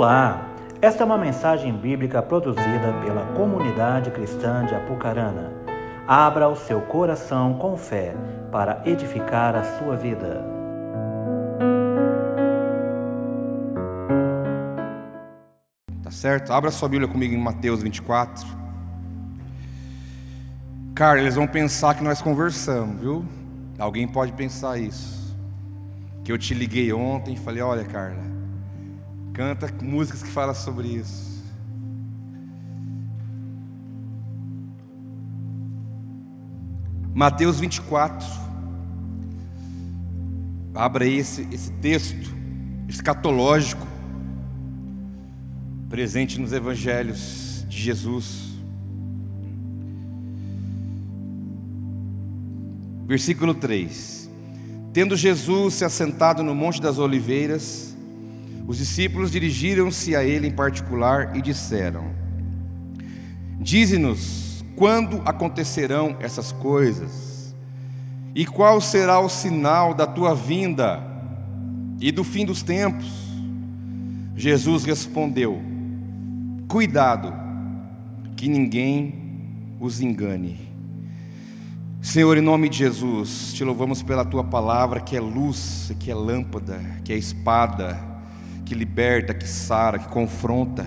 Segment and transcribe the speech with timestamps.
[0.00, 0.48] Olá,
[0.80, 5.52] esta é uma mensagem bíblica produzida pela comunidade cristã de Apucarana.
[6.08, 8.14] Abra o seu coração com fé
[8.50, 10.42] para edificar a sua vida.
[16.02, 16.50] Tá certo?
[16.50, 18.46] Abra sua Bíblia comigo em Mateus 24.
[20.94, 23.22] Cara, eles vão pensar que nós conversamos, viu?
[23.78, 25.36] Alguém pode pensar isso.
[26.24, 28.29] Que eu te liguei ontem e falei: Olha, Carla,
[29.32, 31.30] canta músicas que falam sobre isso.
[37.14, 38.26] Mateus 24.
[40.74, 42.34] Abra aí esse, esse texto
[42.88, 43.86] escatológico
[45.88, 48.50] presente nos evangelhos de Jesus.
[53.06, 54.30] Versículo 3:
[54.92, 57.89] Tendo Jesus se assentado no Monte das Oliveiras,
[58.70, 62.04] os discípulos dirigiram-se a ele em particular e disseram:
[63.58, 67.52] Dize-nos quando acontecerão essas coisas,
[68.32, 71.02] e qual será o sinal da tua vinda
[72.00, 73.08] e do fim dos tempos?
[74.36, 75.60] Jesus respondeu:
[76.68, 77.34] Cuidado,
[78.36, 80.70] que ninguém os engane.
[82.00, 86.14] Senhor, em nome de Jesus, te louvamos pela tua palavra, que é luz, que é
[86.14, 88.09] lâmpada, que é espada,
[88.70, 90.86] que liberta, que sara, que confronta.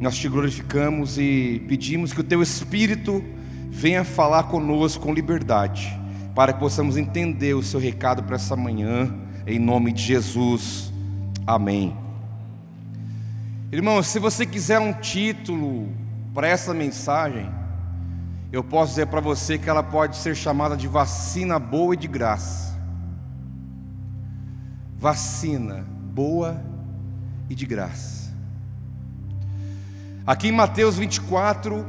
[0.00, 3.22] Nós te glorificamos e pedimos que o teu Espírito
[3.68, 5.94] venha falar conosco com liberdade,
[6.34, 9.14] para que possamos entender o seu recado para essa manhã,
[9.46, 10.90] em nome de Jesus.
[11.46, 11.94] Amém.
[13.70, 15.90] Irmão, se você quiser um título
[16.32, 17.50] para essa mensagem,
[18.50, 22.08] eu posso dizer para você que ela pode ser chamada de vacina boa e de
[22.08, 22.80] graça.
[24.96, 26.77] Vacina boa e
[27.54, 28.32] de graça.
[30.26, 31.86] Aqui em Mateus 24,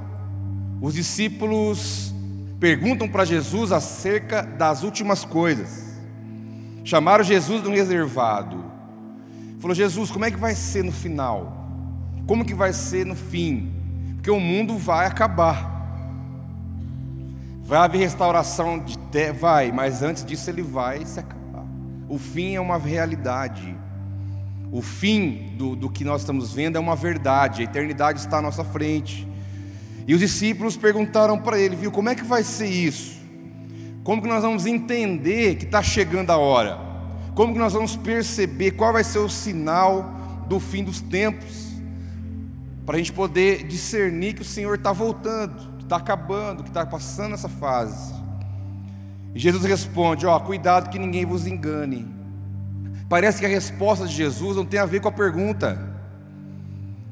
[0.81, 2.13] os discípulos
[2.59, 5.89] perguntam para Jesus acerca das últimas coisas.
[6.83, 8.63] Chamaram Jesus de um reservado.
[9.59, 11.67] Falou: Jesus, como é que vai ser no final?
[12.25, 13.73] Como que vai ser no fim?
[14.15, 15.77] Porque o mundo vai acabar.
[17.63, 21.65] Vai haver restauração de terra, vai, mas antes disso ele vai se acabar.
[22.07, 23.77] O fim é uma realidade.
[24.71, 27.61] O fim do, do que nós estamos vendo é uma verdade.
[27.61, 29.27] A eternidade está à nossa frente.
[30.07, 33.19] E os discípulos perguntaram para ele, viu, como é que vai ser isso?
[34.03, 36.79] Como que nós vamos entender que está chegando a hora?
[37.35, 41.69] Como que nós vamos perceber qual vai ser o sinal do fim dos tempos?
[42.85, 47.33] Para a gente poder discernir que o Senhor está voltando está acabando, que está passando
[47.33, 48.13] essa fase.
[49.33, 52.07] E Jesus responde: Ó, cuidado que ninguém vos engane.
[53.09, 55.77] Parece que a resposta de Jesus não tem a ver com a pergunta,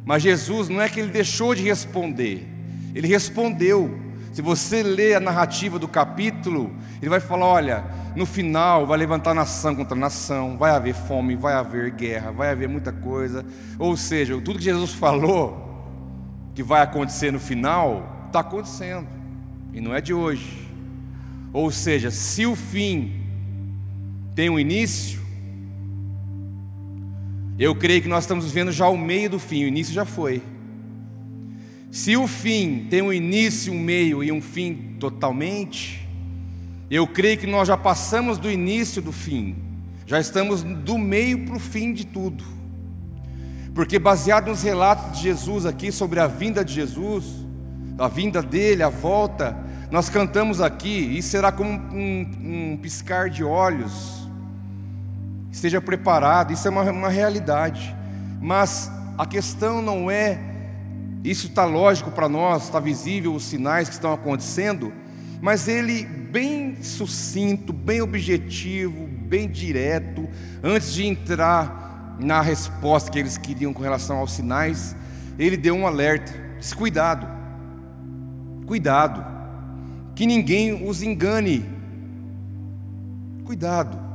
[0.05, 2.47] mas Jesus não é que ele deixou de responder,
[2.93, 3.99] ele respondeu.
[4.31, 6.71] Se você ler a narrativa do capítulo,
[7.01, 7.83] ele vai falar: olha,
[8.15, 12.69] no final vai levantar nação contra nação, vai haver fome, vai haver guerra, vai haver
[12.69, 13.43] muita coisa.
[13.79, 15.65] Ou seja, tudo que Jesus falou
[16.53, 19.07] que vai acontecer no final, está acontecendo,
[19.73, 20.67] e não é de hoje.
[21.53, 23.13] Ou seja, se o fim
[24.33, 25.21] tem um início,
[27.65, 30.41] eu creio que nós estamos vendo já o meio do fim, o início já foi.
[31.89, 36.07] Se o fim tem um início, um meio e um fim totalmente,
[36.89, 39.55] eu creio que nós já passamos do início do fim,
[40.05, 42.43] já estamos do meio para o fim de tudo.
[43.73, 47.25] Porque baseado nos relatos de Jesus aqui sobre a vinda de Jesus,
[47.97, 49.57] a vinda dele, a volta,
[49.89, 54.26] nós cantamos aqui, e será como um, um piscar de olhos.
[55.57, 57.95] Esteja preparado, isso é uma, uma realidade.
[58.39, 60.39] Mas a questão não é,
[61.23, 64.93] isso está lógico para nós, está visível os sinais que estão acontecendo,
[65.41, 70.29] mas ele, bem sucinto, bem objetivo, bem direto,
[70.63, 74.95] antes de entrar na resposta que eles queriam com relação aos sinais,
[75.39, 77.27] ele deu um alerta: descuidado.
[78.67, 79.25] Cuidado,
[80.13, 81.65] que ninguém os engane.
[83.43, 84.06] Cuidado.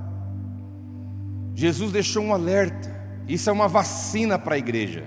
[1.54, 2.90] Jesus deixou um alerta.
[3.28, 5.04] Isso é uma vacina para a igreja.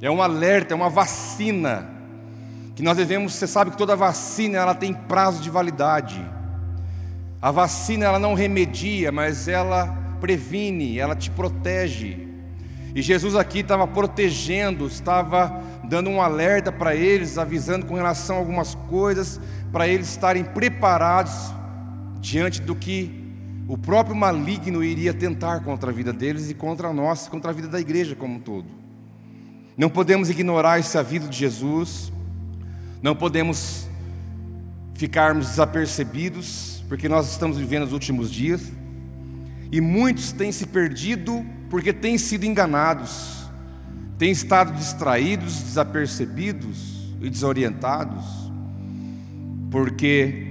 [0.00, 1.88] É um alerta, é uma vacina
[2.74, 3.34] que nós devemos.
[3.34, 6.24] Você sabe que toda vacina ela tem prazo de validade.
[7.42, 9.86] A vacina ela não remedia, mas ela
[10.20, 12.28] previne, ela te protege.
[12.94, 18.38] E Jesus aqui estava protegendo, estava dando um alerta para eles, avisando com relação a
[18.38, 19.40] algumas coisas,
[19.72, 21.52] para eles estarem preparados
[22.20, 23.19] diante do que
[23.70, 27.68] o próprio maligno iria tentar contra a vida deles e contra nossa, contra a vida
[27.68, 28.66] da igreja como um todo.
[29.76, 32.12] Não podemos ignorar esse aviso de Jesus,
[33.00, 33.88] não podemos
[34.94, 38.72] ficarmos desapercebidos, porque nós estamos vivendo os últimos dias,
[39.70, 43.48] e muitos têm se perdido porque têm sido enganados,
[44.18, 48.24] têm estado distraídos, desapercebidos e desorientados,
[49.70, 50.49] porque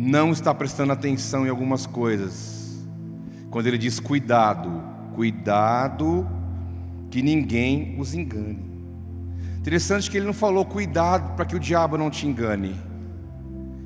[0.00, 2.86] não está prestando atenção em algumas coisas.
[3.50, 4.80] Quando ele diz cuidado,
[5.16, 6.24] cuidado
[7.10, 8.64] que ninguém os engane.
[9.58, 12.76] Interessante que ele não falou cuidado para que o diabo não te engane.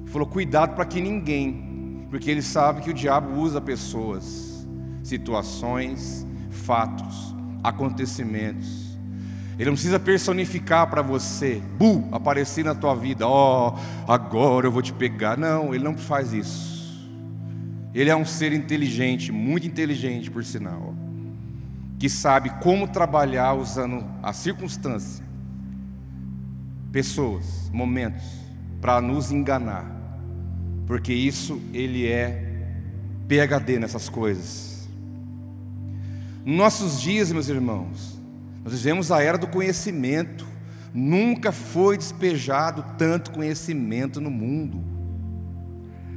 [0.03, 4.69] Ele falou cuidado para que ninguém, porque ele sabe que o diabo usa pessoas,
[5.03, 8.92] situações, fatos, acontecimentos.
[9.63, 14.73] Ele não precisa personificar para você, bu, aparecer na tua vida, ó, oh, agora eu
[14.73, 15.39] vou te pegar.
[15.39, 17.09] Não, ele não faz isso.
[17.95, 20.93] Ele é um ser inteligente, muito inteligente, por sinal
[22.03, 25.25] que sabe como trabalhar usando a circunstância,
[26.91, 28.25] pessoas, momentos,
[28.81, 29.87] para nos enganar,
[30.85, 32.65] porque isso ele é
[33.29, 34.89] PhD nessas coisas.
[36.45, 38.21] Nossos dias, meus irmãos,
[38.65, 40.47] nós vivemos a era do conhecimento,
[40.95, 44.83] nunca foi despejado tanto conhecimento no mundo.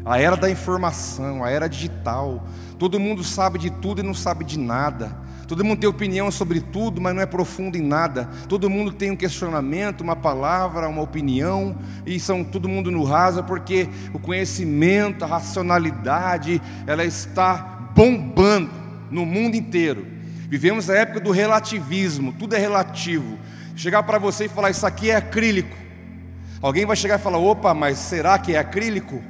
[0.06, 2.46] A era da informação, a era digital,
[2.78, 5.26] todo mundo sabe de tudo e não sabe de nada.
[5.48, 8.30] Todo mundo tem opinião sobre tudo, mas não é profundo em nada.
[8.48, 11.76] Todo mundo tem um questionamento, uma palavra, uma opinião,
[12.06, 18.72] e são todo mundo no raso, porque o conhecimento, a racionalidade, ela está bombando
[19.12, 20.15] no mundo inteiro.
[20.48, 23.38] Vivemos a época do relativismo, tudo é relativo.
[23.76, 25.76] Chegar para você e falar, isso aqui é acrílico.
[26.62, 29.22] Alguém vai chegar e falar, opa, mas será que é acrílico?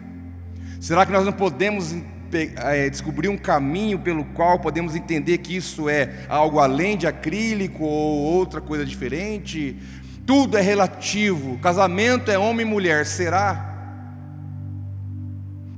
[0.80, 1.96] Será que nós não podemos
[2.34, 7.84] é, descobrir um caminho pelo qual podemos entender que isso é algo além de acrílico
[7.84, 9.78] ou outra coisa diferente.
[10.26, 11.58] Tudo é relativo.
[11.60, 13.74] Casamento é homem e mulher, será?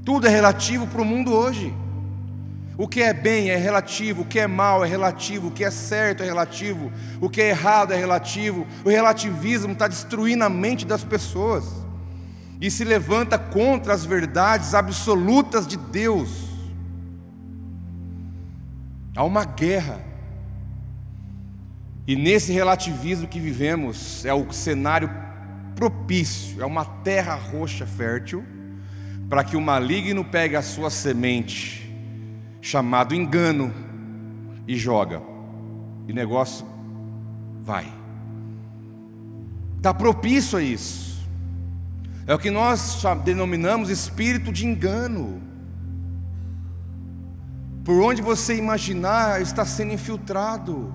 [0.03, 1.73] Tudo é relativo para o mundo hoje.
[2.77, 5.71] O que é bem é relativo, o que é mal é relativo, o que é
[5.71, 8.67] certo é relativo, o que é errado é relativo.
[8.85, 11.65] O relativismo está destruindo a mente das pessoas
[12.61, 16.29] e se levanta contra as verdades absolutas de Deus.
[19.15, 19.99] Há uma guerra.
[22.05, 25.09] E nesse relativismo que vivemos, é o cenário
[25.75, 28.45] propício, é uma terra roxa fértil,
[29.27, 31.86] para que o maligno pegue a sua semente,
[32.67, 33.73] chamado engano,
[34.67, 35.21] e joga.
[36.05, 36.65] E negócio
[37.63, 37.89] vai.
[39.77, 41.25] Está propício a isso.
[42.25, 45.41] É o que nós denominamos espírito de engano.
[47.85, 50.93] Por onde você imaginar, está sendo infiltrado.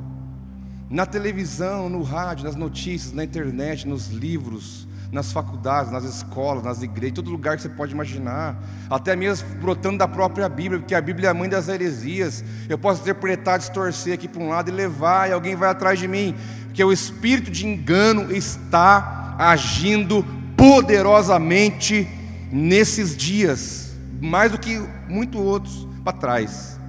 [0.90, 6.82] Na televisão, no rádio, nas notícias, na internet, nos livros, nas faculdades, nas escolas, nas
[6.82, 8.56] igrejas, todo lugar que você pode imaginar,
[8.88, 12.42] até mesmo brotando da própria Bíblia, porque a Bíblia é a mãe das heresias.
[12.66, 16.08] Eu posso interpretar, distorcer aqui para um lado e levar, e alguém vai atrás de
[16.08, 20.24] mim, porque o espírito de engano está agindo
[20.56, 22.08] poderosamente
[22.50, 26.80] nesses dias, mais do que muitos outros para trás.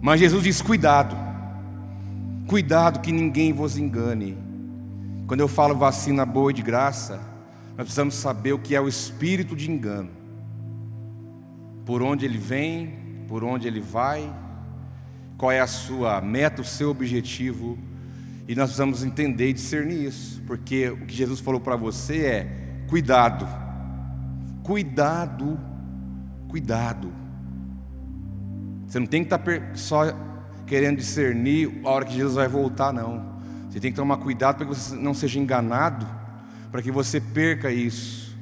[0.00, 1.16] Mas Jesus diz: cuidado,
[2.46, 4.45] cuidado que ninguém vos engane.
[5.26, 7.20] Quando eu falo vacina boa e de graça,
[7.76, 10.10] nós precisamos saber o que é o espírito de engano,
[11.84, 14.32] por onde ele vem, por onde ele vai,
[15.36, 17.78] qual é a sua meta, o seu objetivo
[18.48, 22.48] e nós precisamos entender e discernir isso, porque o que Jesus falou para você é:
[22.88, 23.46] cuidado,
[24.62, 25.58] cuidado,
[26.48, 27.12] cuidado.
[28.86, 30.04] Você não tem que estar tá só
[30.64, 33.35] querendo discernir a hora que Jesus vai voltar, não.
[33.76, 36.06] Você tem que tomar cuidado para que você não seja enganado,
[36.72, 38.34] para que você perca isso,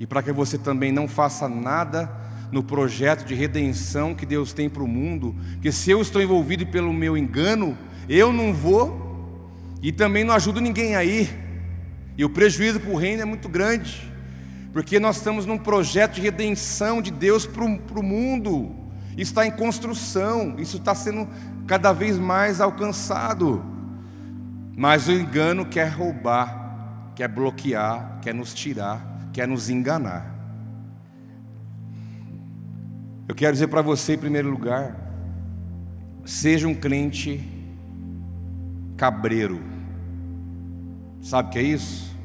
[0.00, 2.10] e para que você também não faça nada
[2.50, 6.66] no projeto de redenção que Deus tem para o mundo, porque se eu estou envolvido
[6.66, 7.78] pelo meu engano,
[8.08, 9.46] eu não vou
[9.80, 11.30] e também não ajuda ninguém aí.
[12.18, 14.12] E o prejuízo para o reino é muito grande.
[14.72, 18.74] Porque nós estamos num projeto de redenção de Deus para o mundo.
[19.12, 21.28] Isso está em construção, isso está sendo
[21.68, 23.69] cada vez mais alcançado.
[24.80, 30.34] Mas o engano quer roubar, quer bloquear, quer nos tirar, quer nos enganar.
[33.28, 34.96] Eu quero dizer para você, em primeiro lugar,
[36.24, 37.46] seja um crente
[38.96, 39.60] cabreiro.
[41.20, 42.16] Sabe o que é isso?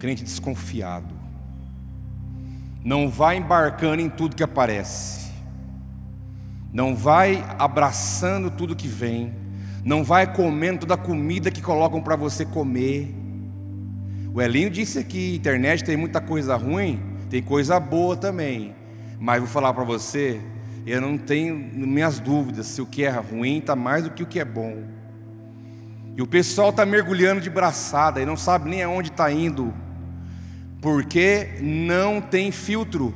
[0.00, 1.14] Crente desconfiado.
[2.84, 5.30] Não vai embarcando em tudo que aparece.
[6.72, 9.41] Não vai abraçando tudo que vem.
[9.84, 13.12] Não vai comendo toda a comida que colocam para você comer.
[14.32, 18.74] O Elinho disse aqui, internet tem muita coisa ruim, tem coisa boa também.
[19.18, 20.40] Mas vou falar para você,
[20.86, 24.26] eu não tenho minhas dúvidas se o que é ruim está mais do que o
[24.26, 24.84] que é bom.
[26.16, 29.72] E o pessoal está mergulhando de braçada e não sabe nem aonde está indo,
[30.80, 33.14] porque não tem filtro,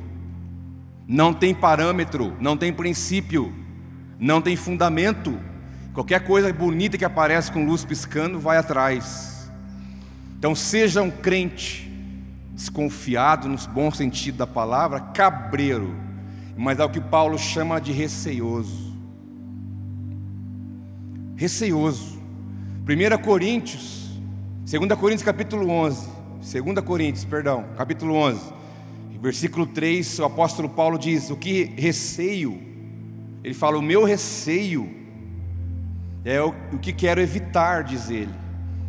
[1.07, 3.53] não tem parâmetro, não tem princípio,
[4.19, 5.37] não tem fundamento.
[5.97, 9.49] Qualquer coisa bonita que aparece com luz piscando, vai atrás.
[10.37, 11.91] Então seja um crente
[12.51, 15.95] desconfiado, no bom sentido da palavra, cabreiro,
[16.55, 18.95] mas é o que Paulo chama de receioso.
[21.35, 22.21] Receioso.
[22.87, 24.21] 1 Coríntios,
[24.69, 26.09] 2 Coríntios capítulo 11,
[26.63, 28.39] 2 Coríntios, perdão, capítulo 11,
[29.19, 32.61] versículo 3, o apóstolo Paulo diz: O que receio,
[33.43, 35.06] ele fala, o meu receio
[36.29, 38.33] é o, o que quero evitar, diz ele,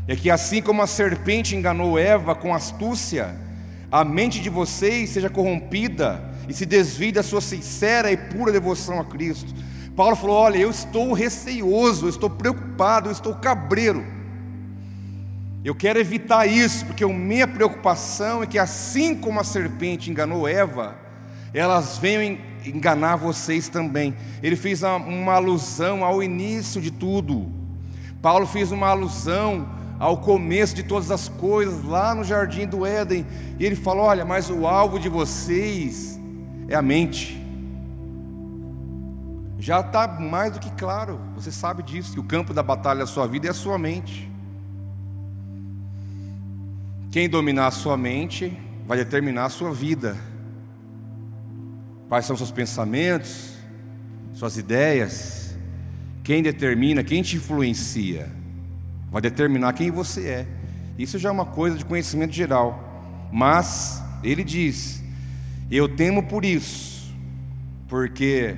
[0.09, 3.33] é que assim como a serpente enganou Eva com astúcia,
[3.93, 8.99] a mente de vocês seja corrompida e se desvie da sua sincera e pura devoção
[8.99, 9.55] a Cristo.
[9.95, 14.05] Paulo falou: Olha, eu estou receoso, eu estou preocupado, eu estou cabreiro.
[15.65, 20.49] Eu quero evitar isso, porque a minha preocupação é que, assim como a serpente enganou
[20.49, 20.97] Eva,
[21.55, 24.15] elas venham enganar vocês também.
[24.43, 27.51] Ele fez uma alusão ao início de tudo.
[28.21, 33.27] Paulo fez uma alusão ao começo de todas as coisas, lá no jardim do Éden.
[33.59, 36.19] E ele falou: Olha, mas o alvo de vocês
[36.69, 37.37] é a mente.
[39.59, 43.07] Já está mais do que claro, você sabe disso, que o campo da batalha da
[43.07, 44.31] sua vida é a sua mente.
[47.11, 50.17] Quem dominar a sua mente vai determinar a sua vida.
[52.09, 53.55] Quais são seus pensamentos,
[54.35, 55.57] suas ideias?
[56.25, 58.31] Quem determina, quem te influencia,
[59.11, 60.47] vai determinar quem você é.
[60.99, 63.29] Isso já é uma coisa de conhecimento geral.
[63.33, 65.03] Mas ele diz:
[65.71, 67.15] Eu temo por isso,
[67.87, 68.57] porque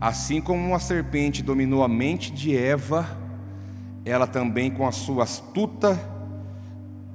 [0.00, 3.06] assim como uma serpente dominou a mente de Eva,
[4.04, 5.98] ela também com a sua astuta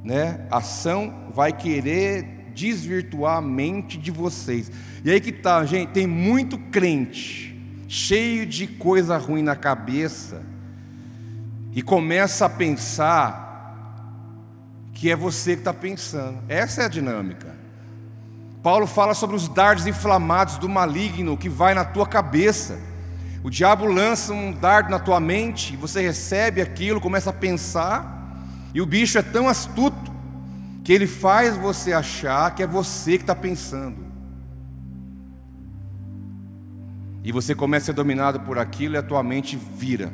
[0.04, 4.70] né, ação vai querer desvirtuar a mente de vocês.
[5.04, 10.44] E aí que tá, gente, tem muito crente cheio de coisa ruim na cabeça
[11.74, 13.48] e começa a pensar
[14.94, 16.38] que é você que está pensando.
[16.50, 17.56] Essa é a dinâmica.
[18.62, 22.78] Paulo fala sobre os dardos inflamados do maligno que vai na tua cabeça.
[23.42, 28.82] O diabo lança um dardo na tua mente, você recebe aquilo, começa a pensar, e
[28.82, 30.09] o bicho é tão astuto
[30.84, 34.10] que ele faz você achar que é você que está pensando.
[37.24, 40.12] E você começa a ser dominado por aquilo e a tua mente vira.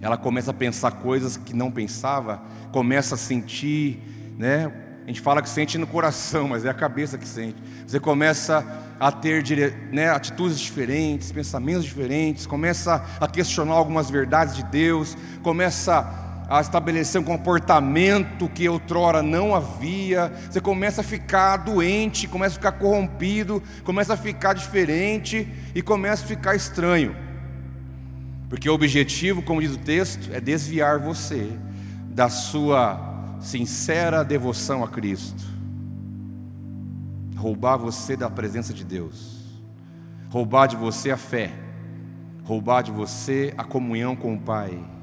[0.00, 4.00] Ela começa a pensar coisas que não pensava, começa a sentir,
[4.38, 4.72] né?
[5.04, 7.56] A gente fala que sente no coração, mas é a cabeça que sente.
[7.86, 8.64] Você começa
[8.98, 9.44] a ter
[9.92, 17.20] né, atitudes diferentes, pensamentos diferentes, começa a questionar algumas verdades de Deus, começa a estabelecer
[17.20, 23.62] um comportamento que outrora não havia, você começa a ficar doente, começa a ficar corrompido,
[23.82, 27.16] começa a ficar diferente e começa a ficar estranho.
[28.48, 31.50] Porque o objetivo, como diz o texto, é desviar você
[32.10, 35.44] da sua sincera devoção a Cristo,
[37.36, 39.60] roubar você da presença de Deus,
[40.30, 41.52] roubar de você a fé,
[42.44, 44.95] roubar de você a comunhão com o Pai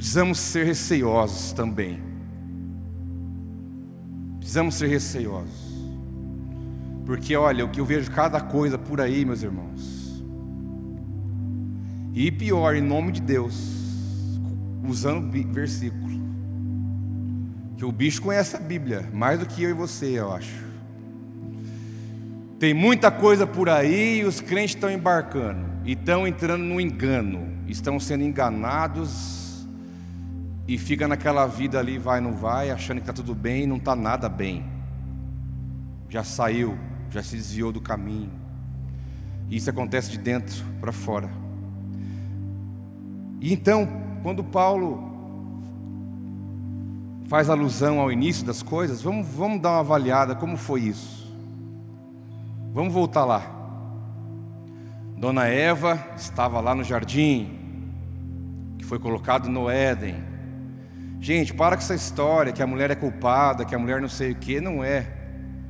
[0.00, 2.00] Precisamos ser receosos também.
[4.38, 5.70] Precisamos ser receosos.
[7.04, 10.24] Porque olha, o que eu vejo cada coisa por aí, meus irmãos.
[12.14, 13.54] E pior, em nome de Deus,
[14.88, 16.18] usando versículo.
[17.76, 20.64] Que o bicho conhece a Bíblia, mais do que eu e você, eu acho.
[22.58, 27.46] Tem muita coisa por aí e os crentes estão embarcando, e estão entrando no engano,
[27.68, 29.39] estão sendo enganados
[30.70, 33.96] e fica naquela vida ali, vai, não vai, achando que está tudo bem não está
[33.96, 34.64] nada bem.
[36.08, 36.78] Já saiu,
[37.10, 38.30] já se desviou do caminho.
[39.48, 41.28] E isso acontece de dentro para fora.
[43.40, 43.88] E então,
[44.22, 45.10] quando Paulo
[47.26, 51.36] faz alusão ao início das coisas, vamos, vamos dar uma avaliada como foi isso.
[52.72, 53.42] Vamos voltar lá.
[55.16, 57.58] Dona Eva estava lá no jardim,
[58.78, 60.29] que foi colocado no Éden.
[61.20, 64.32] Gente, para com essa história que a mulher é culpada, que a mulher não sei
[64.32, 65.06] o que, não é.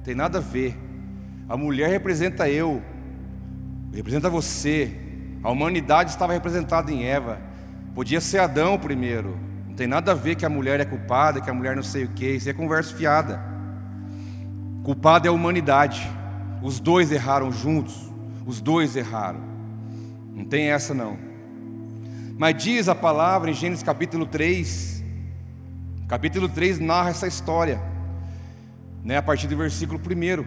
[0.05, 0.79] Tem nada a ver.
[1.49, 2.81] A mulher representa eu,
[3.93, 4.97] representa você.
[5.43, 7.41] A humanidade estava representada em Eva.
[7.97, 9.37] Podia ser Adão primeiro.
[9.67, 12.05] Não tem nada a ver que a mulher é culpada, que a mulher não sei
[12.05, 12.31] o que.
[12.31, 13.43] Isso é conversa fiada.
[14.85, 16.09] Culpada é a humanidade.
[16.63, 18.09] Os dois erraram juntos.
[18.47, 19.41] Os dois erraram.
[20.33, 21.19] Não tem essa não.
[22.39, 25.00] Mas diz a palavra em Gênesis capítulo 3.
[26.11, 27.81] Capítulo 3 narra essa história.
[29.05, 30.45] Né, a partir do versículo 1.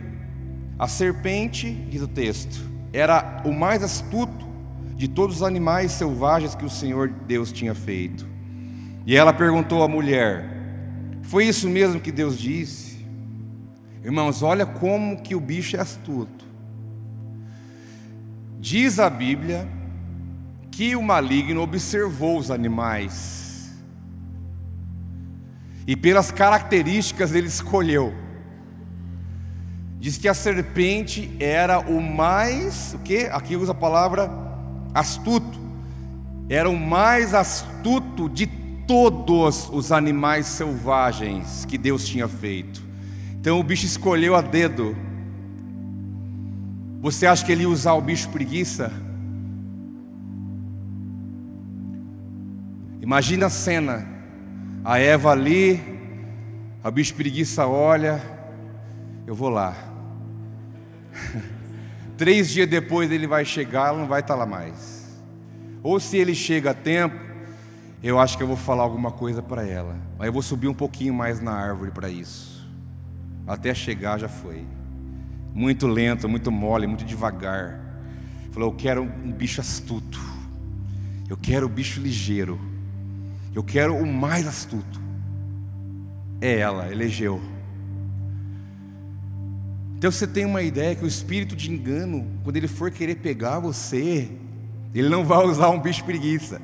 [0.77, 4.45] A serpente, diz o texto, era o mais astuto
[4.93, 8.27] de todos os animais selvagens que o Senhor Deus tinha feito.
[9.05, 10.43] E ela perguntou à mulher:
[11.21, 13.07] Foi isso mesmo que Deus disse?
[14.03, 16.43] Irmãos, olha como que o bicho é astuto.
[18.59, 19.65] Diz a Bíblia
[20.69, 23.42] que o maligno observou os animais.
[25.85, 28.13] E pelas características ele escolheu.
[29.99, 33.25] Diz que a serpente era o mais, o que?
[33.27, 34.29] Aqui usa a palavra
[34.93, 35.59] astuto.
[36.49, 38.47] Era o mais astuto de
[38.85, 42.81] todos os animais selvagens que Deus tinha feito.
[43.39, 44.95] Então o bicho escolheu a dedo.
[47.01, 48.91] Você acha que ele ia usar o bicho preguiça?
[53.01, 54.12] Imagina a cena.
[54.85, 55.81] A Eva ali,
[56.83, 58.21] a preguiça olha,
[59.25, 59.73] eu vou lá.
[62.17, 65.21] Três dias depois ele vai chegar, ela não vai estar lá mais.
[65.81, 67.15] Ou se ele chega a tempo,
[68.03, 69.95] eu acho que eu vou falar alguma coisa para ela.
[70.19, 72.69] Aí eu vou subir um pouquinho mais na árvore para isso.
[73.47, 74.65] Até chegar já foi.
[75.53, 77.79] Muito lento, muito mole, muito devagar.
[78.51, 80.19] Falou: Eu quero um bicho astuto.
[81.29, 82.59] Eu quero um bicho ligeiro.
[83.53, 85.01] Eu quero o mais astuto.
[86.41, 87.41] É ela, elegeu.
[89.95, 93.59] Então você tem uma ideia que o espírito de engano, quando ele for querer pegar
[93.59, 94.29] você,
[94.93, 96.61] ele não vai usar um bicho preguiça.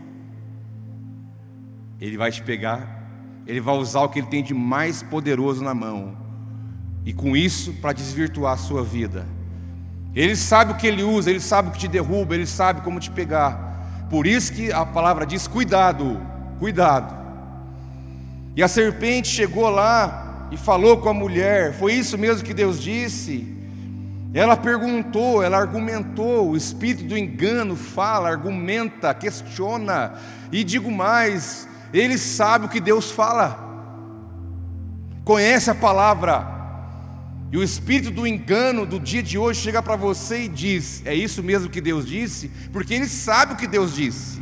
[2.01, 3.07] Ele vai te pegar,
[3.47, 6.17] ele vai usar o que ele tem de mais poderoso na mão.
[7.05, 9.25] E com isso, para desvirtuar a sua vida.
[10.13, 12.99] Ele sabe o que ele usa, ele sabe o que te derruba, ele sabe como
[12.99, 14.07] te pegar.
[14.09, 16.19] Por isso que a palavra diz: cuidado,
[16.59, 17.17] cuidado.
[18.55, 22.79] E a serpente chegou lá e falou com a mulher: Foi isso mesmo que Deus
[22.81, 23.57] disse?
[24.33, 30.13] Ela perguntou, ela argumentou, o espírito do engano fala, argumenta, questiona,
[30.51, 33.57] e digo mais, ele sabe o que Deus fala,
[35.25, 36.59] conhece a palavra,
[37.51, 41.15] e o espírito do engano do dia de hoje chega para você e diz: É
[41.15, 42.51] isso mesmo que Deus disse?
[42.71, 44.39] Porque ele sabe o que Deus disse.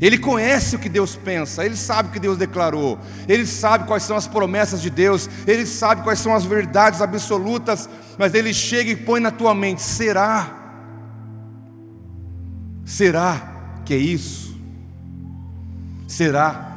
[0.00, 4.02] Ele conhece o que Deus pensa, ele sabe o que Deus declarou, ele sabe quais
[4.02, 8.90] são as promessas de Deus, ele sabe quais são as verdades absolutas, mas ele chega
[8.90, 10.56] e põe na tua mente: será?
[12.82, 14.58] Será que é isso?
[16.08, 16.68] Será?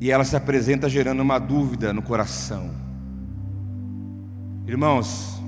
[0.00, 2.70] E ela se apresenta gerando uma dúvida no coração.
[4.68, 5.42] Irmãos,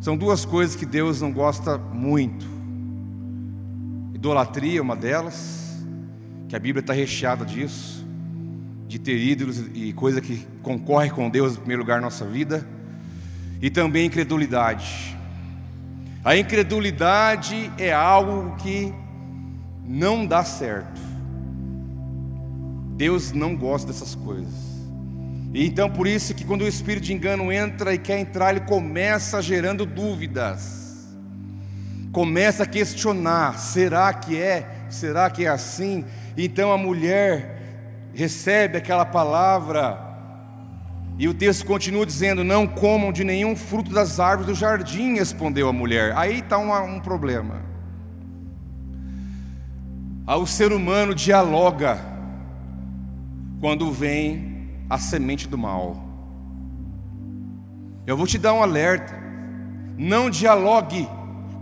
[0.00, 2.51] são duas coisas que Deus não gosta muito
[4.22, 5.82] Idolatria é uma delas,
[6.48, 8.06] que a Bíblia está recheada disso,
[8.86, 12.64] de ter ídolos e coisa que concorre com Deus em primeiro lugar na nossa vida,
[13.60, 15.18] e também incredulidade.
[16.24, 18.94] A incredulidade é algo que
[19.84, 21.00] não dá certo.
[22.96, 24.54] Deus não gosta dessas coisas.
[25.52, 28.66] E então por isso que quando o espírito de engano entra e quer entrar, ele
[28.66, 30.81] começa gerando dúvidas
[32.12, 34.86] começa a questionar: será que é?
[34.90, 36.04] Será que é assim?
[36.36, 39.98] Então a mulher recebe aquela palavra,
[41.18, 45.68] e o texto continua dizendo: Não comam de nenhum fruto das árvores do jardim, respondeu
[45.68, 46.12] a mulher.
[46.16, 47.62] Aí está um, um problema.
[50.26, 51.98] O ser humano dialoga
[53.60, 55.96] quando vem a semente do mal.
[58.06, 59.14] Eu vou te dar um alerta:
[59.96, 61.08] não dialogue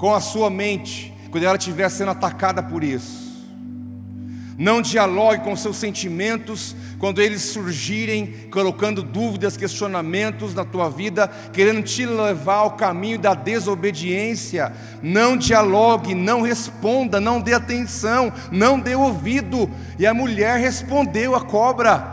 [0.01, 3.29] com a sua mente quando ela estiver sendo atacada por isso.
[4.57, 11.83] Não dialogue com seus sentimentos quando eles surgirem, colocando dúvidas, questionamentos na tua vida, querendo
[11.83, 14.73] te levar ao caminho da desobediência.
[15.03, 19.71] Não dialogue, não responda, não dê atenção, não dê ouvido.
[19.99, 22.07] E a mulher respondeu a cobra,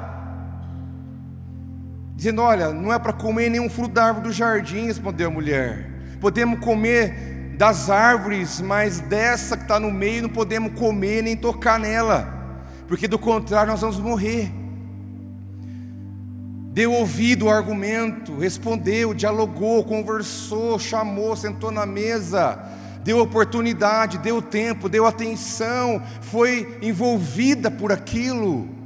[2.15, 5.89] dizendo: Olha, não é para comer nenhum fruto da árvore do jardim, respondeu a mulher.
[6.21, 11.79] Podemos comer das árvores, mas dessa que está no meio não podemos comer nem tocar
[11.79, 12.31] nela,
[12.87, 14.51] porque do contrário nós vamos morrer.
[16.71, 22.59] Deu ouvido ao argumento, respondeu, dialogou, conversou, chamou, sentou na mesa,
[23.03, 28.76] deu oportunidade, deu tempo, deu atenção, foi envolvida por aquilo.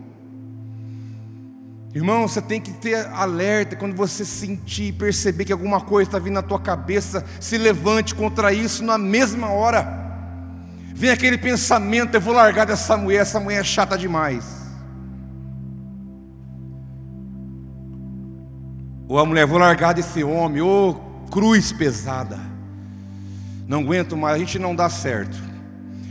[1.93, 6.35] Irmão, você tem que ter alerta quando você sentir, perceber que alguma coisa está vindo
[6.35, 9.99] na tua cabeça, se levante contra isso na mesma hora.
[10.95, 14.61] Vem aquele pensamento, eu vou largar dessa mulher, essa mulher é chata demais.
[19.09, 20.93] Ou a mulher, vou largar desse homem, ou
[21.29, 22.39] cruz pesada.
[23.67, 25.37] Não aguento mais, a gente não dá certo.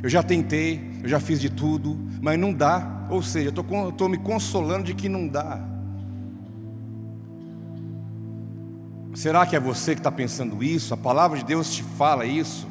[0.02, 3.06] Eu já tentei, eu já fiz de tudo, mas não dá.
[3.08, 5.69] Ou seja, eu estou me consolando de que não dá.
[9.14, 10.94] Será que é você que está pensando isso?
[10.94, 12.66] A palavra de Deus te fala isso?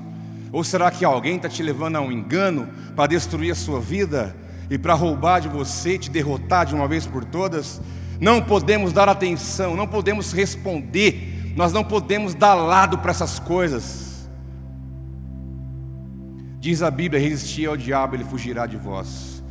[0.52, 4.36] Ou será que alguém está te levando a um engano para destruir a sua vida
[4.69, 7.82] e para roubar de você, te derrotar de uma vez por todas?
[8.21, 14.30] Não podemos dar atenção, não podemos responder, nós não podemos dar lado para essas coisas.
[16.60, 19.43] Diz a Bíblia: resistir ao diabo, ele fugirá de vós.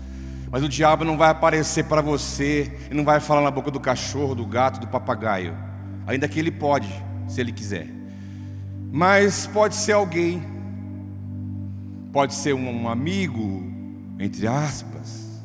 [0.50, 3.78] Mas o diabo não vai aparecer para você, e não vai falar na boca do
[3.78, 5.67] cachorro, do gato, do papagaio
[6.08, 6.88] ainda que ele pode,
[7.28, 7.86] se ele quiser.
[8.90, 10.42] Mas pode ser alguém,
[12.10, 13.62] pode ser um amigo,
[14.18, 15.42] entre aspas,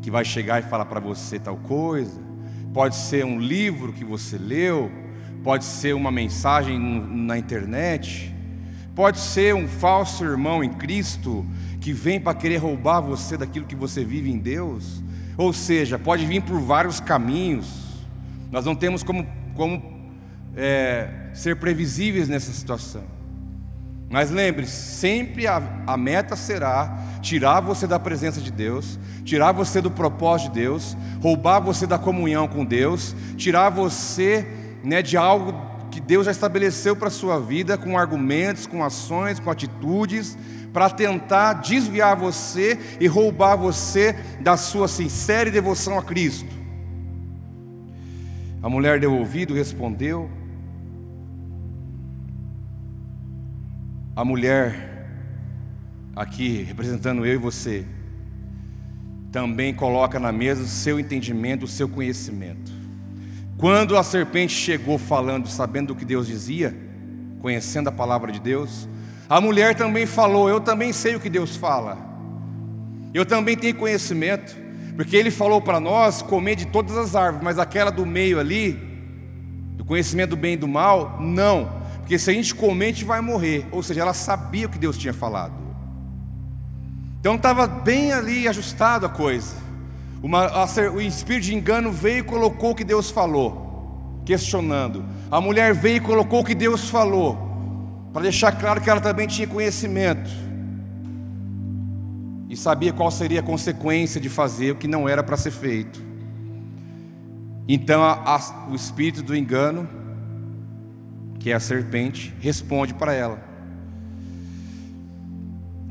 [0.00, 2.18] que vai chegar e falar para você tal coisa,
[2.72, 4.90] pode ser um livro que você leu,
[5.44, 8.34] pode ser uma mensagem na internet,
[8.94, 11.44] pode ser um falso irmão em Cristo
[11.78, 15.02] que vem para querer roubar você daquilo que você vive em Deus,
[15.36, 17.68] ou seja, pode vir por vários caminhos,
[18.50, 20.00] nós não temos como como
[20.56, 23.02] é, ser previsíveis nessa situação.
[24.10, 29.80] Mas lembre-se, sempre a, a, meta será tirar você da presença de Deus, tirar você
[29.80, 34.44] do propósito de Deus, roubar você da comunhão com Deus, tirar você
[34.82, 35.54] né, de algo
[35.92, 40.36] que Deus já estabeleceu para a sua vida, com argumentos, com ações, com atitudes,
[40.72, 46.59] para tentar desviar você e roubar você da sua sincera devoção a Cristo.
[48.62, 50.30] A mulher deu ouvido, respondeu.
[54.14, 55.06] A mulher,
[56.14, 57.86] aqui representando eu e você,
[59.32, 62.70] também coloca na mesa o seu entendimento, o seu conhecimento.
[63.56, 66.76] Quando a serpente chegou falando, sabendo o que Deus dizia,
[67.40, 68.88] conhecendo a palavra de Deus,
[69.28, 71.96] a mulher também falou: Eu também sei o que Deus fala,
[73.14, 74.59] eu também tenho conhecimento.
[75.00, 78.72] Porque ele falou para nós comer de todas as árvores, mas aquela do meio ali,
[79.74, 81.72] do conhecimento do bem e do mal, não.
[82.00, 83.66] Porque se a gente comer, a gente vai morrer.
[83.72, 85.54] Ou seja, ela sabia o que Deus tinha falado.
[87.18, 89.54] Então estava bem ali ajustado a coisa.
[90.22, 95.02] Uma, o espírito de engano veio e colocou o que Deus falou, questionando.
[95.30, 97.38] A mulher veio e colocou o que Deus falou,
[98.12, 100.49] para deixar claro que ela também tinha conhecimento
[102.50, 106.02] e sabia qual seria a consequência de fazer o que não era para ser feito.
[107.68, 109.88] Então a, a, o espírito do engano,
[111.38, 113.40] que é a serpente, responde para ela: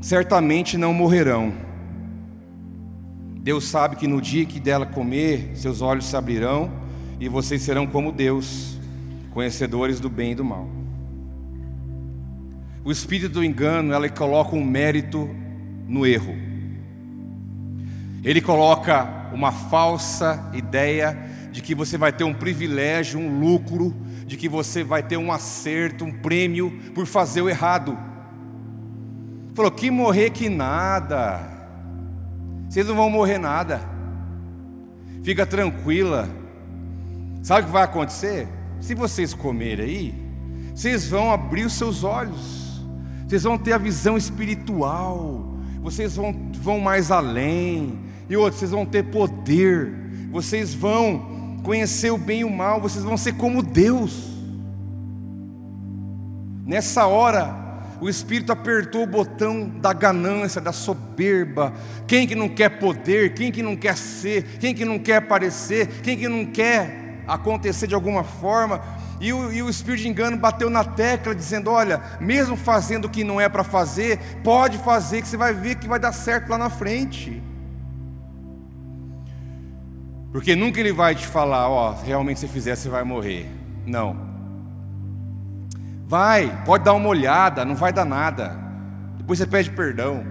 [0.02, 1.54] certamente não morrerão.
[3.40, 6.70] Deus sabe que no dia que dela comer, seus olhos se abrirão
[7.18, 8.76] e vocês serão como Deus,
[9.30, 10.68] conhecedores do bem e do mal.
[12.84, 15.26] O espírito do engano, ela coloca um mérito
[15.88, 16.49] no erro.
[18.22, 21.16] Ele coloca uma falsa ideia
[21.50, 23.94] de que você vai ter um privilégio, um lucro,
[24.26, 27.98] de que você vai ter um acerto, um prêmio por fazer o errado.
[29.54, 31.40] Falou: que morrer que nada,
[32.68, 33.80] vocês não vão morrer nada,
[35.22, 36.28] fica tranquila.
[37.42, 38.46] Sabe o que vai acontecer?
[38.80, 40.14] Se vocês comerem aí,
[40.74, 42.84] vocês vão abrir os seus olhos,
[43.26, 47.98] vocês vão ter a visão espiritual, vocês vão, vão mais além,
[48.30, 49.92] e outros, vocês vão ter poder,
[50.30, 54.30] vocês vão conhecer o bem e o mal, vocês vão ser como Deus.
[56.64, 57.52] Nessa hora,
[58.00, 61.74] o Espírito apertou o botão da ganância, da soberba.
[62.06, 63.34] Quem que não quer poder?
[63.34, 64.44] Quem que não quer ser?
[64.60, 65.88] Quem que não quer aparecer?
[66.00, 68.80] Quem que não quer acontecer de alguma forma?
[69.20, 73.10] E o, e o, espírito de engano bateu na tecla, dizendo: Olha, mesmo fazendo o
[73.10, 76.48] que não é para fazer, pode fazer, que você vai ver que vai dar certo
[76.48, 77.49] lá na frente.
[80.32, 83.46] Porque nunca ele vai te falar, ó, realmente se fizer você vai morrer.
[83.84, 84.16] Não.
[86.06, 88.56] Vai, pode dar uma olhada, não vai dar nada.
[89.18, 90.24] Depois você pede perdão.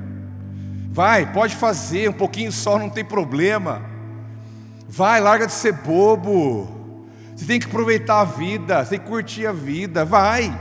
[0.89, 3.81] Vai, pode fazer, um pouquinho só, não tem problema.
[4.87, 6.67] Vai, larga de ser bobo.
[7.35, 10.03] Você tem que aproveitar a vida, você tem que curtir a vida.
[10.03, 10.57] Vai.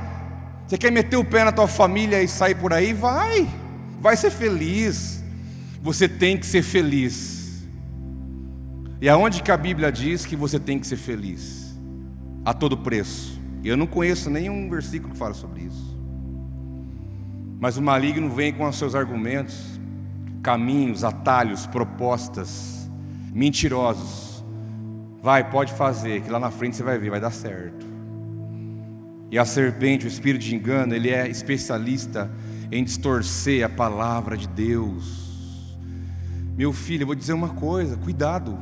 [0.66, 2.92] Você quer meter o pé na tua família e sair por aí?
[2.92, 3.48] Vai,
[4.00, 5.22] vai ser feliz.
[5.82, 7.37] Você tem que ser feliz.
[9.00, 11.78] E aonde que a Bíblia diz que você tem que ser feliz?
[12.44, 13.40] A todo preço.
[13.62, 15.96] Eu não conheço nenhum versículo que fala sobre isso.
[17.60, 19.80] Mas o maligno vem com os seus argumentos,
[20.42, 22.90] caminhos, atalhos, propostas,
[23.32, 24.44] mentirosos.
[25.22, 27.86] Vai, pode fazer, que lá na frente você vai ver, vai dar certo.
[29.30, 32.30] E a serpente, o espírito de engano, ele é especialista
[32.70, 35.76] em distorcer a palavra de Deus.
[36.56, 38.58] Meu filho, eu vou dizer uma coisa: cuidado,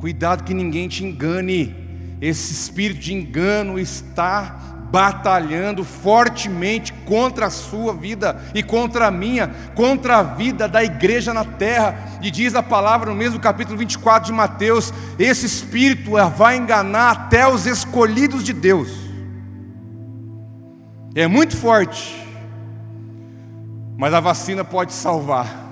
[0.00, 1.76] cuidado que ninguém te engane.
[2.20, 4.56] Esse espírito de engano está
[4.90, 11.32] batalhando fortemente contra a sua vida e contra a minha, contra a vida da igreja
[11.32, 12.18] na terra.
[12.20, 17.46] E diz a palavra no mesmo capítulo 24 de Mateus: esse espírito vai enganar até
[17.46, 18.90] os escolhidos de Deus.
[21.14, 22.26] É muito forte,
[23.98, 25.68] mas a vacina pode salvar.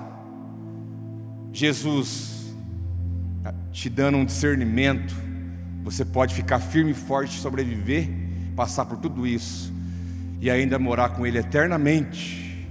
[1.51, 2.28] Jesus
[3.71, 5.15] te dando um discernimento,
[5.83, 8.09] você pode ficar firme e forte, sobreviver,
[8.55, 9.73] passar por tudo isso
[10.41, 12.67] e ainda morar com Ele eternamente,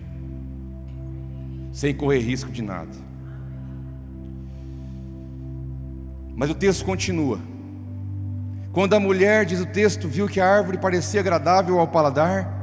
[1.73, 3.09] sem correr risco de nada.
[6.35, 7.39] Mas o texto continua.
[8.73, 12.58] Quando a mulher, diz o texto, viu que a árvore parecia agradável ao paladar,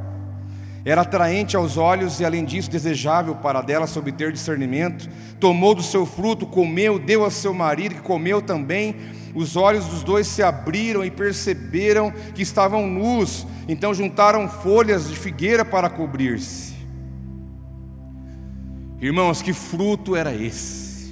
[0.86, 5.10] era atraente aos olhos e, além disso, desejável para dela se obter discernimento.
[5.40, 8.96] Tomou do seu fruto, comeu, deu a seu marido, que comeu também.
[9.34, 13.48] Os olhos dos dois se abriram e perceberam que estavam nus.
[13.68, 16.76] Então juntaram folhas de figueira para cobrir-se.
[19.02, 21.12] Irmãos, que fruto era esse?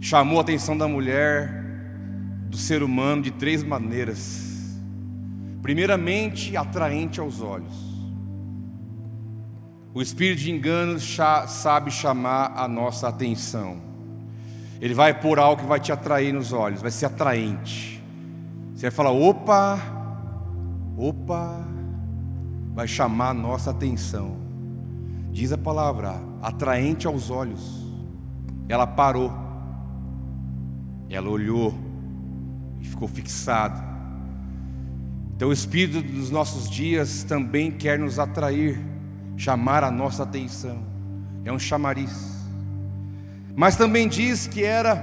[0.00, 1.64] Chamou a atenção da mulher,
[2.48, 4.47] do ser humano, de três maneiras
[5.62, 7.88] Primeiramente, atraente aos olhos.
[9.92, 13.78] O espírito de engano sabe chamar a nossa atenção.
[14.80, 18.02] Ele vai pôr algo que vai te atrair nos olhos, vai ser atraente.
[18.74, 19.78] Você vai falar: opa,
[20.96, 21.66] opa,
[22.74, 24.36] vai chamar a nossa atenção.
[25.32, 27.84] Diz a palavra, atraente aos olhos.
[28.68, 29.32] Ela parou,
[31.10, 31.74] ela olhou
[32.80, 33.97] e ficou fixada.
[35.46, 38.80] O Espírito dos nossos dias também quer nos atrair,
[39.36, 40.82] chamar a nossa atenção.
[41.44, 42.38] É um chamariz.
[43.54, 44.94] Mas também diz que era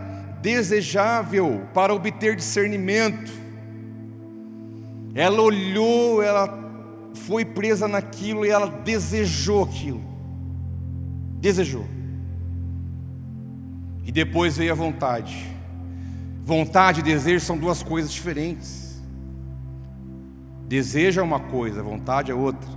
[0.41, 3.31] desejável para obter discernimento.
[5.15, 6.65] Ela olhou, ela
[7.15, 10.01] foi presa naquilo e ela desejou aquilo.
[11.39, 11.87] Desejou.
[14.05, 15.47] E depois veio a vontade.
[16.43, 18.84] Vontade e desejo são duas coisas diferentes.
[20.67, 22.69] Desejo é uma coisa, vontade é outra.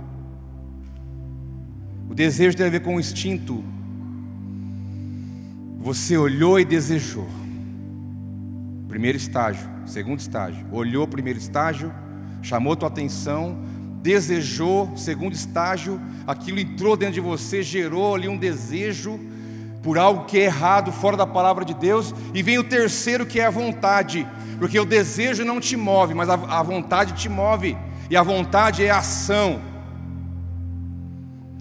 [2.09, 3.63] O desejo tem a ver com o instinto.
[5.79, 7.27] Você olhou e desejou.
[8.87, 10.65] Primeiro estágio, segundo estágio.
[10.71, 11.93] Olhou, primeiro estágio,
[12.41, 13.57] chamou tua atenção,
[14.01, 19.19] desejou, segundo estágio, aquilo entrou dentro de você, gerou ali um desejo
[19.81, 23.39] por algo que é errado, fora da palavra de Deus, e vem o terceiro que
[23.39, 24.27] é a vontade,
[24.59, 27.75] porque o desejo não te move, mas a, a vontade te move,
[28.09, 29.59] e a vontade é a ação.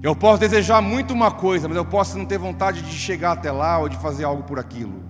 [0.03, 3.51] Eu posso desejar muito uma coisa, mas eu posso não ter vontade de chegar até
[3.51, 5.03] lá ou de fazer algo por aquilo.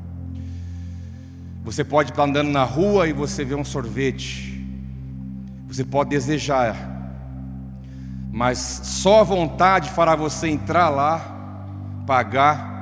[1.64, 4.64] Você pode estar andando na rua e você vê um sorvete.
[5.66, 6.76] Você pode desejar,
[8.32, 11.20] mas só a vontade fará você entrar lá,
[12.06, 12.78] pagar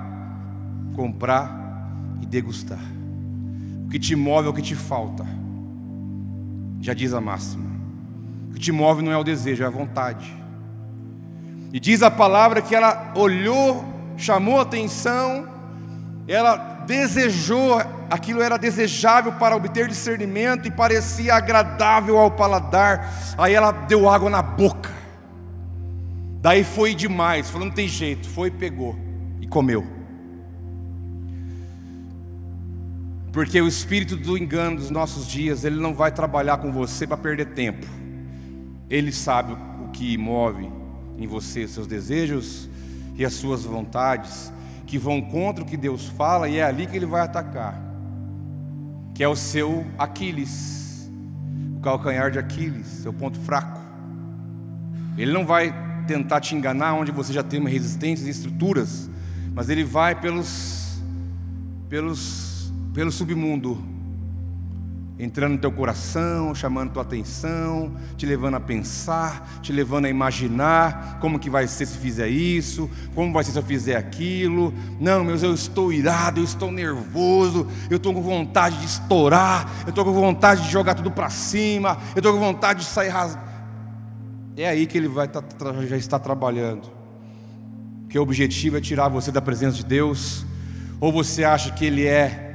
[0.97, 1.55] comprar
[2.21, 2.95] e degustar.
[3.87, 5.25] O que te move é o que te falta.
[6.81, 7.70] Já diz a máxima.
[8.51, 10.35] O que te move não é o desejo, é a vontade.
[11.72, 13.85] E diz a palavra que ela olhou,
[14.16, 15.49] chamou atenção,
[16.27, 23.12] ela desejou, aquilo era desejável para obter discernimento e parecia agradável ao paladar.
[23.38, 24.90] Aí ela deu água na boca.
[26.40, 28.96] Daí foi demais, falou: não tem jeito, foi pegou
[29.40, 29.95] e comeu.
[33.37, 37.18] Porque o espírito do engano dos nossos dias, ele não vai trabalhar com você para
[37.18, 37.87] perder tempo.
[38.88, 39.53] Ele sabe
[39.85, 40.72] o que move
[41.18, 42.66] em você seus desejos
[43.14, 44.51] e as suas vontades,
[44.87, 47.79] que vão contra o que Deus fala, e é ali que ele vai atacar.
[49.14, 51.07] Que é o seu Aquiles,
[51.77, 53.79] o calcanhar de Aquiles, seu ponto fraco.
[55.18, 55.75] Ele não vai
[56.07, 59.11] tentar te enganar onde você já tem uma resistência e estruturas,
[59.53, 61.03] mas ele vai pelos
[61.90, 62.45] pelos
[62.96, 63.78] pelo submundo,
[65.18, 71.18] entrando no teu coração, chamando tua atenção, te levando a pensar, te levando a imaginar
[71.20, 74.72] como que vai ser se fizer isso, como vai ser se eu fizer aquilo.
[74.98, 79.90] Não, meus, eu estou irado, eu estou nervoso, eu estou com vontade de estourar, eu
[79.90, 83.44] estou com vontade de jogar tudo para cima, eu estou com vontade de sair rasgando.
[84.56, 85.44] É aí que ele vai tá,
[85.87, 86.90] já estar trabalhando.
[88.09, 90.46] Que o objetivo é tirar você da presença de Deus,
[90.98, 92.45] ou você acha que ele é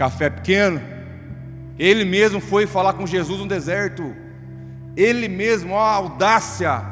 [0.00, 0.80] café pequeno?
[1.78, 4.16] Ele mesmo foi falar com Jesus no deserto.
[4.96, 6.82] Ele mesmo, ó, a audácia.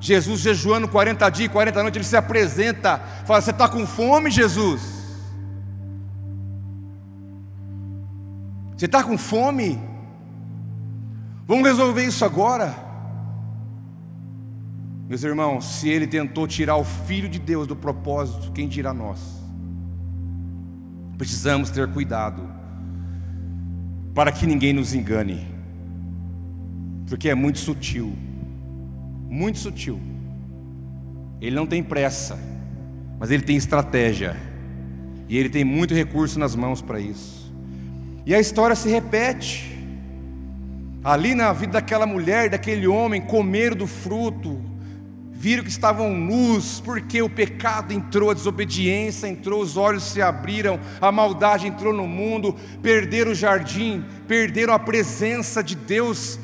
[0.00, 4.30] Jesus jejuando 40 dias e 40 noites, ele se apresenta, fala: Você está com fome,
[4.30, 4.80] Jesus?
[8.76, 9.78] Você está com fome?
[11.46, 12.74] Vamos resolver isso agora.
[15.08, 19.47] Meus irmãos, se ele tentou tirar o Filho de Deus do propósito, quem dirá nós?
[21.18, 22.48] Precisamos ter cuidado
[24.14, 25.46] para que ninguém nos engane,
[27.08, 28.16] porque é muito sutil,
[29.28, 30.00] muito sutil.
[31.40, 32.38] Ele não tem pressa,
[33.18, 34.36] mas ele tem estratégia,
[35.28, 37.52] e ele tem muito recurso nas mãos para isso.
[38.24, 39.76] E a história se repete.
[41.02, 44.60] Ali na vida daquela mulher, daquele homem, comeram do fruto,
[45.38, 50.80] viram que estavam nus, porque o pecado entrou, a desobediência entrou, os olhos se abriram,
[51.00, 56.40] a maldade entrou no mundo, perderam o jardim, perderam a presença de Deus.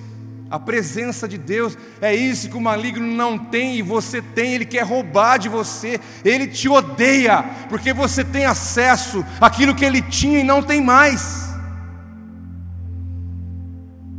[0.48, 4.64] A presença de Deus é isso que o maligno não tem e você tem, ele
[4.64, 10.38] quer roubar de você, ele te odeia, porque você tem acesso àquilo que ele tinha
[10.38, 11.52] e não tem mais.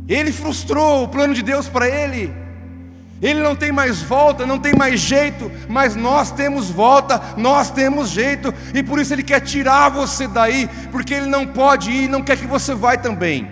[0.06, 2.45] Ele frustrou o plano de Deus para ele.
[3.20, 8.10] Ele não tem mais volta, não tem mais jeito, mas nós temos volta, nós temos
[8.10, 12.22] jeito, e por isso ele quer tirar você daí, porque ele não pode ir, não
[12.22, 13.50] quer que você vá também.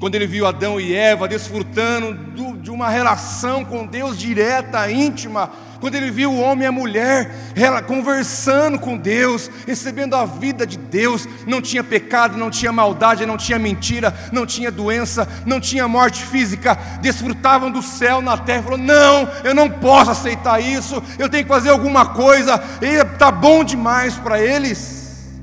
[0.00, 2.12] Quando ele viu Adão e Eva desfrutando
[2.60, 5.50] de uma relação com Deus direta, íntima,
[5.84, 10.66] quando ele viu o homem e a mulher ela conversando com Deus, recebendo a vida
[10.66, 15.60] de Deus, não tinha pecado, não tinha maldade, não tinha mentira, não tinha doença, não
[15.60, 18.62] tinha morte física, desfrutavam do céu na terra.
[18.62, 23.62] Falou: Não, eu não posso aceitar isso, eu tenho que fazer alguma coisa, está bom
[23.62, 25.34] demais para eles.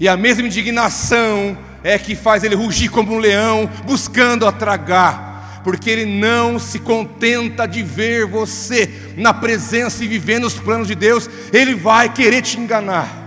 [0.00, 5.33] E a mesma indignação é que faz ele rugir como um leão, buscando a tragar
[5.64, 10.94] porque Ele não se contenta de ver você na presença e vivendo os planos de
[10.94, 13.22] Deus, Ele vai querer te enganar.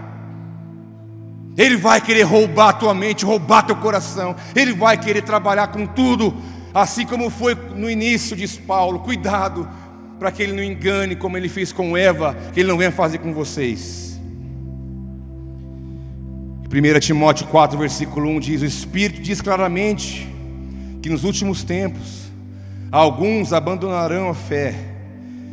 [1.58, 4.36] Ele vai querer roubar a tua mente, roubar teu coração.
[4.56, 6.38] Ele vai querer trabalhar com tudo,
[6.72, 9.00] assim como foi no início, diz Paulo.
[9.00, 9.68] Cuidado
[10.20, 13.18] para que ele não engane como ele fez com Eva, que ele não venha fazer
[13.18, 14.20] com vocês.
[16.70, 20.28] 1 Timóteo 4, versículo 1 diz: O Espírito diz claramente
[21.02, 22.27] que nos últimos tempos
[22.92, 24.74] Alguns abandonarão a fé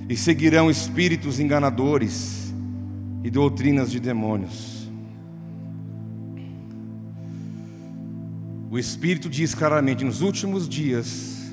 [0.09, 2.55] e seguirão espíritos enganadores
[3.25, 4.89] e doutrinas de demônios.
[8.71, 11.53] O Espírito diz claramente: nos últimos dias,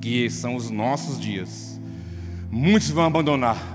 [0.00, 1.80] que são os nossos dias,
[2.50, 3.74] muitos vão abandonar.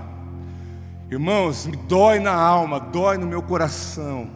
[1.10, 4.28] Irmãos, me dói na alma, dói no meu coração.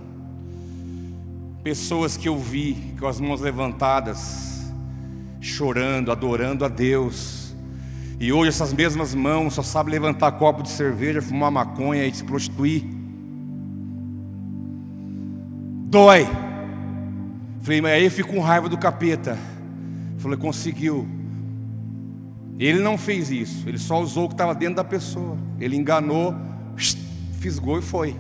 [1.63, 4.56] Pessoas que eu vi com as mãos levantadas,
[5.41, 7.55] chorando, adorando a Deus.
[8.19, 12.25] E hoje essas mesmas mãos só sabem levantar copo de cerveja, fumar maconha e se
[12.25, 12.85] prostituir.
[15.89, 16.27] Dói.
[17.61, 19.39] Falei, mas aí eu fico com raiva do capeta.
[20.19, 21.07] Falei, conseguiu.
[22.59, 25.37] Ele não fez isso, ele só usou o que estava dentro da pessoa.
[25.61, 26.35] Ele enganou,
[27.39, 28.17] fisgou e foi.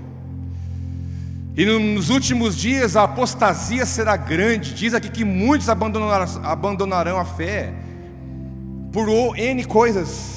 [1.57, 4.75] E nos últimos dias a apostasia será grande.
[4.75, 7.73] Diz aqui que muitos abandonarão, a fé
[8.93, 10.37] por N coisas.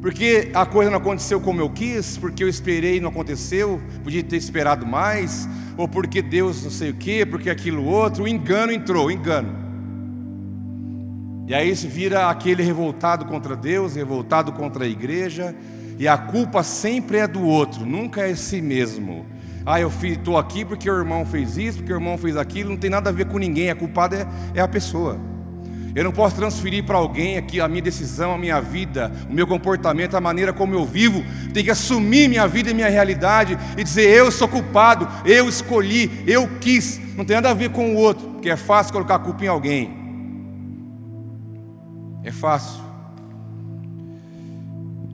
[0.00, 4.22] Porque a coisa não aconteceu como eu quis, porque eu esperei e não aconteceu, podia
[4.22, 8.72] ter esperado mais, ou porque Deus não sei o que, porque aquilo outro, o engano
[8.72, 9.54] entrou, o engano.
[11.46, 15.54] E aí se vira aquele revoltado contra Deus, revoltado contra a igreja,
[15.98, 19.24] e a culpa sempre é do outro, nunca é si mesmo.
[19.64, 22.76] Ah, eu estou aqui porque o irmão fez isso, porque o irmão fez aquilo, não
[22.76, 25.18] tem nada a ver com ninguém, a culpada é, é a pessoa.
[25.94, 29.46] Eu não posso transferir para alguém aqui a minha decisão, a minha vida, o meu
[29.46, 31.22] comportamento, a maneira como eu vivo.
[31.52, 36.24] Tem que assumir minha vida e minha realidade e dizer: eu sou culpado, eu escolhi,
[36.26, 36.98] eu quis.
[37.14, 39.48] Não tem nada a ver com o outro, porque é fácil colocar a culpa em
[39.48, 39.94] alguém.
[42.24, 42.80] É fácil.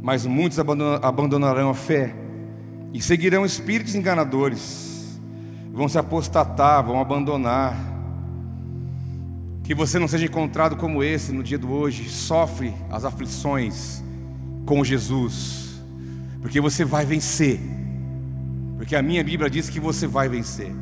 [0.01, 2.15] Mas muitos abandonarão a fé
[2.93, 4.87] e seguirão espíritos enganadores.
[5.73, 7.77] vão se apostatar, vão abandonar.
[9.63, 14.03] Que você não seja encontrado como esse no dia de hoje, sofre as aflições
[14.65, 15.81] com Jesus,
[16.41, 17.61] porque você vai vencer.
[18.77, 20.73] Porque a minha Bíblia diz que você vai vencer.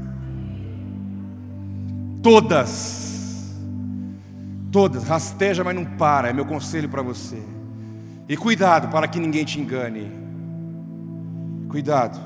[2.22, 3.54] Todas,
[4.70, 7.42] todas, rasteja, mas não para, é meu conselho para você.
[8.28, 10.25] E cuidado para que ninguém te engane.
[11.68, 12.18] Cuidado.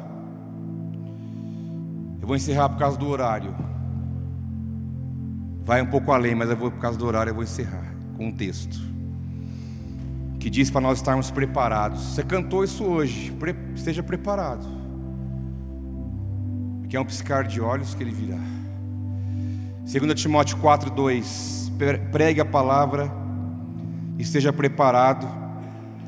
[2.20, 3.54] Eu vou encerrar por causa do horário.
[5.62, 8.26] Vai um pouco além, mas eu vou por causa do horário, eu vou encerrar com
[8.26, 8.90] um texto
[10.40, 12.00] que diz para nós estarmos preparados.
[12.00, 14.66] Você cantou isso hoje, pre esteja preparado.
[16.88, 18.40] Que é um piscar de olhos que ele virá.
[19.84, 21.70] 2 Timóteo 4:2
[22.10, 23.12] Pregue a palavra,
[24.18, 25.28] esteja preparado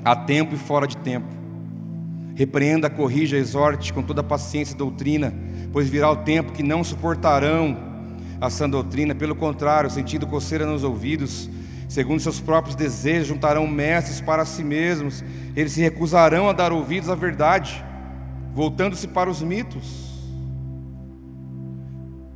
[0.04, 1.41] a tempo e fora de tempo.
[2.34, 5.34] Repreenda, corrija, exorte com toda paciência e doutrina,
[5.72, 7.76] pois virá o tempo que não suportarão
[8.40, 11.48] a sã doutrina, pelo contrário, sentindo coceira nos ouvidos,
[11.88, 15.22] segundo seus próprios desejos, juntarão mestres para si mesmos,
[15.54, 17.84] eles se recusarão a dar ouvidos à verdade,
[18.52, 20.10] voltando-se para os mitos.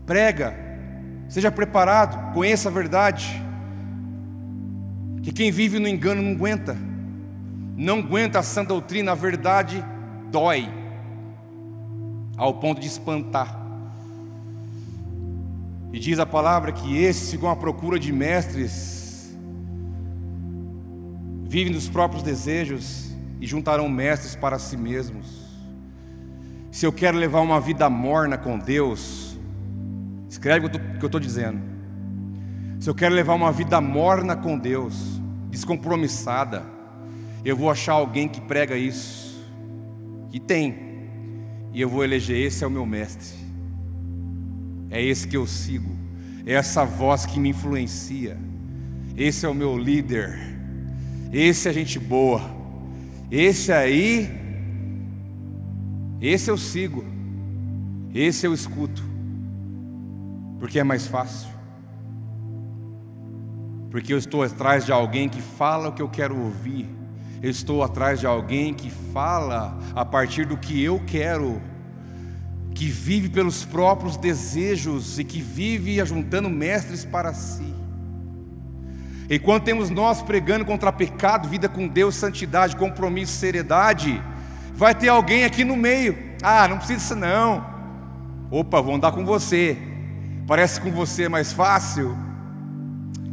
[0.05, 0.55] Prega,
[1.29, 3.43] seja preparado, conheça a verdade,
[5.23, 6.77] que quem vive no engano não aguenta
[7.77, 9.85] não aguenta a sã doutrina, a verdade
[10.31, 10.67] dói,
[12.37, 13.65] ao ponto de espantar.
[15.93, 19.37] E diz a palavra que esses ficam à procura de mestres,
[21.45, 25.47] vivem dos próprios desejos e juntarão mestres para si mesmos.
[26.71, 29.39] Se eu quero levar uma vida morna com Deus,
[30.29, 31.61] escreve o que eu estou dizendo.
[32.81, 35.21] Se eu quero levar uma vida morna com Deus,
[35.51, 36.76] descompromissada,
[37.49, 39.41] eu vou achar alguém que prega isso,
[40.31, 40.75] que tem,
[41.73, 43.39] e eu vou eleger: esse é o meu mestre,
[44.91, 45.97] é esse que eu sigo,
[46.45, 48.37] é essa voz que me influencia,
[49.17, 50.37] esse é o meu líder,
[51.33, 52.43] esse é gente boa,
[53.31, 54.29] esse aí,
[56.21, 57.05] esse eu sigo,
[58.13, 59.05] esse eu escuto,
[60.59, 61.55] porque é mais fácil.
[63.89, 66.96] Porque eu estou atrás de alguém que fala o que eu quero ouvir
[67.43, 71.61] eu estou atrás de alguém que fala a partir do que eu quero,
[72.75, 77.75] que vive pelos próprios desejos e que vive ajuntando mestres para si.
[79.29, 84.23] Enquanto temos nós pregando contra pecado, vida com Deus, santidade, compromisso, seriedade,
[84.73, 86.17] vai ter alguém aqui no meio.
[86.43, 87.67] Ah, não precisa disso não.
[88.51, 89.77] Opa, vou andar com você.
[90.47, 92.17] Parece com você é mais fácil.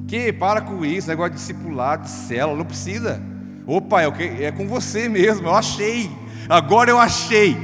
[0.07, 3.32] Que para com isso, negócio de discipulado, de célula, não precisa.
[3.65, 6.11] Opa, é, é com você mesmo, eu achei.
[6.49, 7.57] Agora eu achei.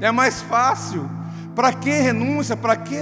[0.00, 1.08] É mais fácil.
[1.54, 2.56] Para que renúncia?
[2.56, 2.98] Para que?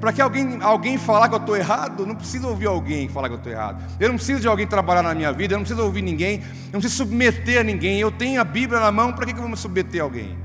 [0.00, 2.06] Para que alguém, alguém falar que eu estou errado?
[2.06, 3.82] Não preciso ouvir alguém falar que eu estou errado.
[3.98, 5.54] Eu não preciso de alguém trabalhar na minha vida.
[5.54, 6.36] Eu não preciso ouvir ninguém.
[6.36, 7.98] Eu não preciso submeter a ninguém.
[7.98, 9.12] Eu tenho a Bíblia na mão.
[9.12, 10.38] Para que, eu vou me submeter a alguém?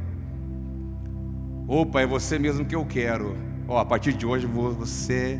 [1.67, 3.37] Opa, é você mesmo que eu quero.
[3.69, 5.39] A partir de hoje você,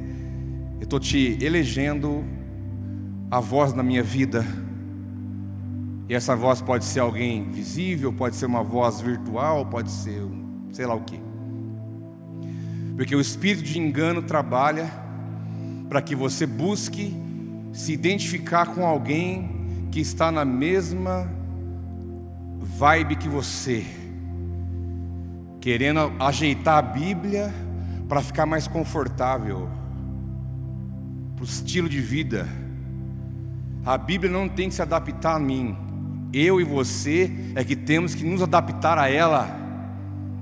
[0.80, 2.24] eu estou te elegendo
[3.32, 4.45] a voz na minha vida.
[6.14, 10.22] E essa voz pode ser alguém visível, pode ser uma voz virtual, pode ser
[10.72, 11.20] sei lá o que.
[12.95, 14.91] Porque o espírito de engano trabalha
[15.89, 17.20] para que você busque
[17.72, 21.28] se identificar com alguém que está na mesma
[22.59, 23.84] vibe que você,
[25.59, 27.51] querendo ajeitar a Bíblia
[28.07, 29.68] para ficar mais confortável,
[31.36, 32.47] para o estilo de vida.
[33.84, 35.76] A Bíblia não tem que se adaptar a mim,
[36.34, 39.56] eu e você é que temos que nos adaptar a ela.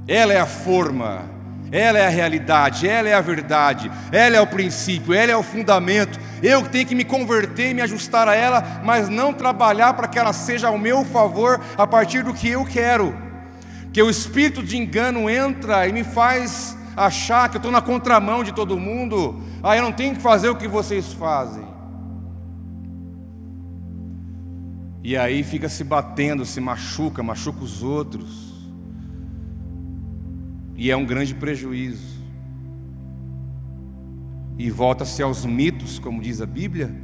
[0.08, 1.30] Ela é a forma,
[1.72, 5.44] ela é a realidade, ela é a verdade, ela é o princípio, ela é o
[5.44, 6.20] fundamento.
[6.42, 10.18] Eu tenho que me converter e me ajustar a ela, mas não trabalhar para que
[10.18, 13.16] ela seja ao meu favor a partir do que eu quero.
[13.92, 18.44] Que o espírito de engano entra e me faz achar que eu estou na contramão
[18.44, 19.42] de todo mundo.
[19.62, 21.71] Ah, eu não tenho que fazer o que vocês fazem.
[25.04, 28.52] E aí fica se batendo, se machuca, machuca os outros.
[30.76, 32.22] E é um grande prejuízo.
[34.58, 36.96] E volta-se aos mitos, como diz a Bíblia,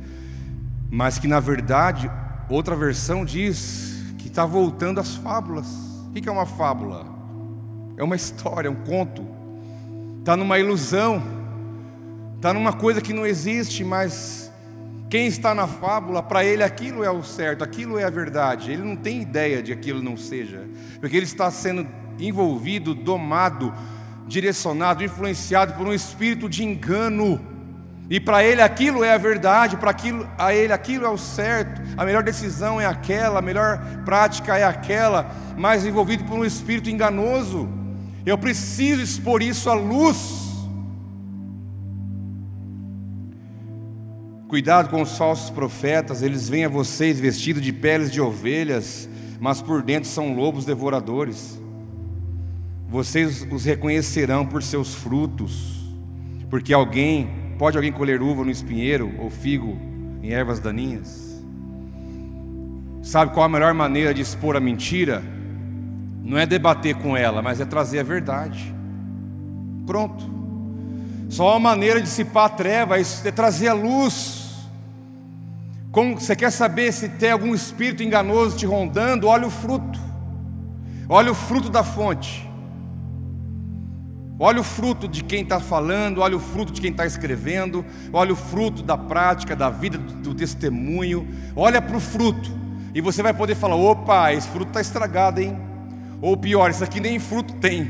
[0.91, 2.09] mas que na verdade,
[2.49, 5.67] outra versão diz que está voltando às fábulas.
[6.09, 7.05] O que é uma fábula?
[7.97, 9.25] É uma história, é um conto.
[10.19, 11.23] Está numa ilusão,
[12.35, 14.46] está numa coisa que não existe, mas
[15.09, 18.71] quem está na fábula, para ele aquilo é o certo, aquilo é a verdade.
[18.71, 20.67] Ele não tem ideia de aquilo não seja,
[20.99, 21.87] porque ele está sendo
[22.19, 23.73] envolvido, domado
[24.27, 27.39] direcionado, influenciado por um espírito de engano.
[28.09, 31.81] E para ele aquilo é a verdade, para aquilo, a ele aquilo é o certo,
[31.97, 36.89] a melhor decisão é aquela, a melhor prática é aquela, mas envolvido por um espírito
[36.89, 37.69] enganoso.
[38.25, 40.46] Eu preciso expor isso à luz.
[44.47, 49.09] Cuidado com os falsos profetas, eles vêm a vocês vestidos de peles de ovelhas,
[49.41, 51.61] mas por dentro são lobos devoradores.
[52.87, 55.93] Vocês os reconhecerão por seus frutos,
[56.49, 57.29] porque alguém,
[57.59, 59.77] pode alguém colher uva no espinheiro ou figo
[60.23, 61.43] em ervas daninhas?
[63.03, 65.21] Sabe qual a melhor maneira de expor a mentira?
[66.23, 68.73] Não é debater com ela, mas é trazer a verdade.
[69.85, 70.36] Pronto.
[71.29, 74.47] Só a maneira de dissipar a treva é trazer a luz.
[75.91, 79.27] Como você quer saber se tem algum espírito enganoso te rondando?
[79.27, 79.99] Olha o fruto.
[81.09, 82.47] Olha o fruto da fonte.
[84.39, 88.33] Olha o fruto de quem está falando, olha o fruto de quem está escrevendo, olha
[88.33, 91.27] o fruto da prática, da vida, do, testemunho.
[91.55, 92.51] Olha para o fruto,
[92.93, 95.57] e você vai poder falar: opa, esse fruto está estragado, hein?
[96.21, 97.89] Ou pior, isso aqui nem fruto tem,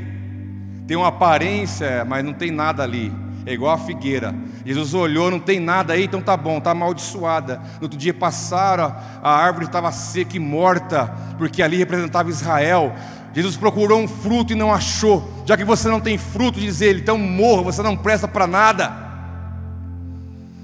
[0.86, 3.12] tem uma aparência, mas não tem nada ali.
[3.48, 4.34] É igual a figueira.
[4.62, 7.62] Jesus olhou, não tem nada aí, então tá bom, tá amaldiçoada.
[7.76, 11.06] No outro dia passaram, a árvore estava seca e morta,
[11.38, 12.94] porque ali representava Israel.
[13.32, 15.26] Jesus procurou um fruto e não achou.
[15.46, 18.92] Já que você não tem fruto, diz ele, então morra, você não presta para nada.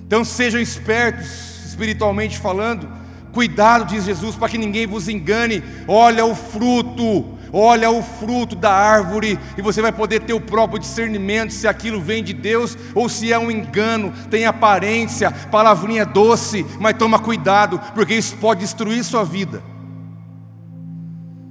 [0.06, 2.86] Então sejam espertos, espiritualmente falando.
[3.32, 5.64] Cuidado, diz Jesus, para que ninguém vos engane.
[5.88, 10.80] Olha o fruto, olha o fruto da árvore, e você vai poder ter o próprio
[10.80, 16.66] discernimento se aquilo vem de Deus ou se é um engano, tem aparência, palavrinha doce,
[16.80, 19.62] mas toma cuidado, porque isso pode destruir sua vida.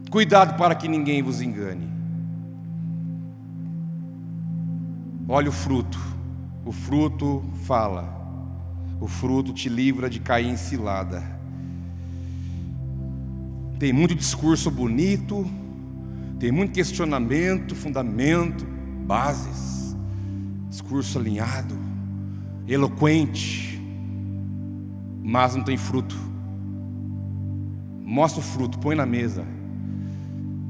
[0.09, 1.89] Cuidado para que ninguém vos engane.
[5.27, 5.97] Olha o fruto.
[6.65, 8.21] O fruto fala.
[8.99, 11.23] O fruto te livra de cair em cilada.
[13.79, 15.49] Tem muito discurso bonito,
[16.43, 18.65] tem muito questionamento, fundamento,
[19.05, 19.95] bases,
[20.67, 21.73] discurso alinhado,
[22.67, 23.81] eloquente,
[25.23, 26.17] mas não tem fruto.
[28.01, 29.45] Mostra o fruto, põe na mesa.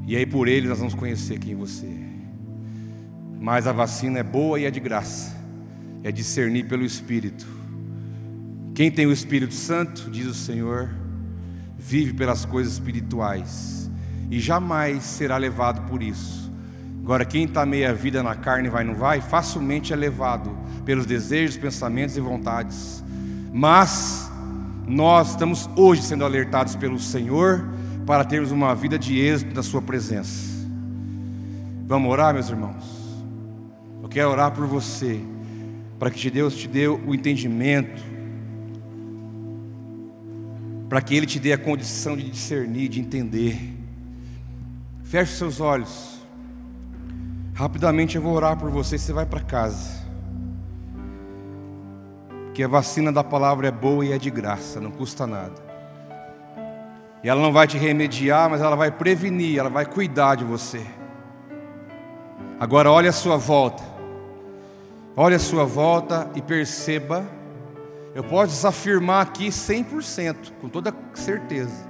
[0.06, 2.08] E aí por ele nós vamos conhecer quem você é.
[3.40, 5.36] Mas a vacina é boa e é de graça.
[6.04, 7.48] É discernir pelo Espírito.
[8.76, 10.88] Quem tem o Espírito Santo, diz o Senhor,
[11.76, 13.83] vive pelas coisas espirituais
[14.30, 16.52] e jamais será levado por isso.
[17.02, 20.50] Agora, quem está meia vida na carne vai não vai, facilmente é levado
[20.84, 23.04] pelos desejos, pensamentos e vontades.
[23.52, 24.30] Mas
[24.86, 27.64] nós estamos hoje sendo alertados pelo Senhor
[28.06, 30.54] para termos uma vida de êxito na Sua presença.
[31.86, 32.84] Vamos orar, meus irmãos?
[34.02, 35.20] Eu quero orar por você,
[35.98, 38.02] para que Deus te dê o entendimento,
[40.88, 43.73] para que Ele te dê a condição de discernir, de entender.
[45.14, 46.18] Feche seus olhos.
[47.54, 50.04] Rapidamente eu vou orar por você, você vai para casa.
[52.46, 55.54] Porque a vacina da palavra é boa e é de graça, não custa nada.
[57.22, 60.84] E ela não vai te remediar, mas ela vai prevenir, ela vai cuidar de você.
[62.58, 63.84] Agora olhe a sua volta.
[65.16, 67.24] Olhe a sua volta e perceba.
[68.16, 71.86] Eu posso afirmar aqui 100%, com toda certeza.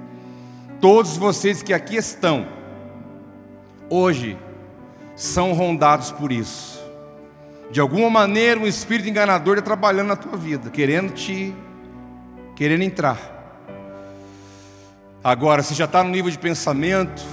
[0.79, 2.63] Todos vocês que aqui estão,
[3.89, 4.37] hoje,
[5.15, 6.83] são rondados por isso.
[7.71, 11.53] De alguma maneira, um espírito enganador está trabalhando na tua vida, querendo te,
[12.55, 13.35] querendo entrar.
[15.23, 17.23] Agora, se já está no nível de pensamento,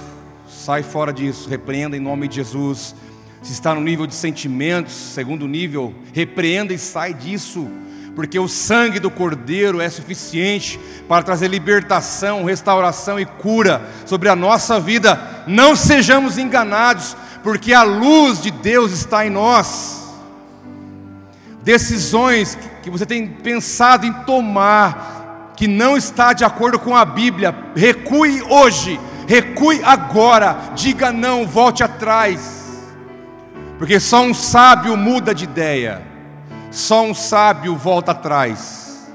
[0.49, 2.95] sai fora disso, repreenda em nome de Jesus.
[3.41, 7.67] Se está no nível de sentimentos, segundo nível, repreenda e sai disso,
[8.15, 14.35] porque o sangue do Cordeiro é suficiente para trazer libertação, restauração e cura sobre a
[14.35, 15.19] nossa vida.
[15.47, 20.01] Não sejamos enganados, porque a luz de Deus está em nós.
[21.63, 27.55] Decisões que você tem pensado em tomar, que não está de acordo com a Bíblia,
[27.75, 32.63] recue hoje, recue agora, diga não, volte atrás,
[33.79, 36.12] porque só um sábio muda de ideia,
[36.73, 39.07] só um sábio volta atrás.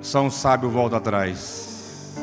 [0.00, 2.16] Só um sábio volta atrás.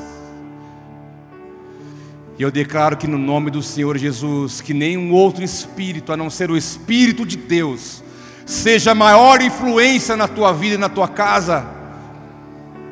[2.40, 6.32] E eu declaro que no nome do Senhor Jesus, que nenhum outro espírito, a não
[6.32, 8.04] ser o Espírito de Deus,
[8.44, 11.64] seja maior influência na tua vida e na tua casa,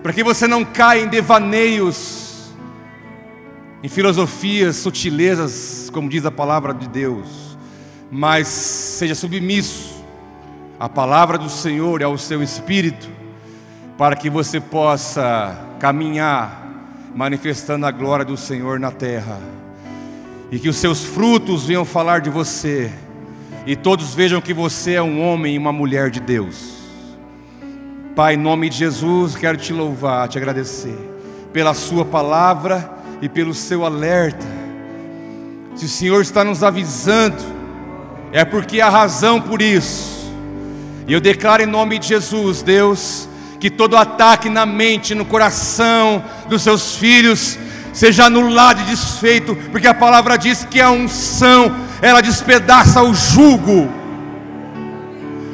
[0.03, 2.53] para que você não caia em devaneios
[3.81, 7.42] em filosofias, sutilezas, como diz a palavra de Deus,
[8.13, 9.91] mas seja submisso
[10.79, 13.09] à palavra do Senhor e ao seu espírito,
[13.97, 16.61] para que você possa caminhar
[17.15, 19.39] manifestando a glória do Senhor na terra,
[20.51, 22.91] e que os seus frutos venham falar de você,
[23.65, 26.83] e todos vejam que você é um homem e uma mulher de Deus.
[28.15, 30.95] Pai, em nome de Jesus, quero te louvar, te agradecer
[31.51, 32.91] pela Sua palavra
[33.23, 34.45] e pelo seu alerta.
[35.75, 37.62] Se o Senhor está nos avisando,
[38.33, 40.33] é porque há razão por isso.
[41.07, 43.29] E eu declaro em nome de Jesus, Deus,
[43.59, 47.59] que todo ataque na mente, no coração dos seus filhos,
[47.93, 53.87] seja anulado e desfeito, porque a palavra diz que a unção, ela despedaça o jugo.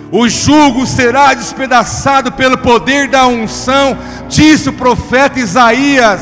[0.09, 3.97] O jugo será despedaçado pelo poder da unção,
[4.29, 6.21] disse o profeta Isaías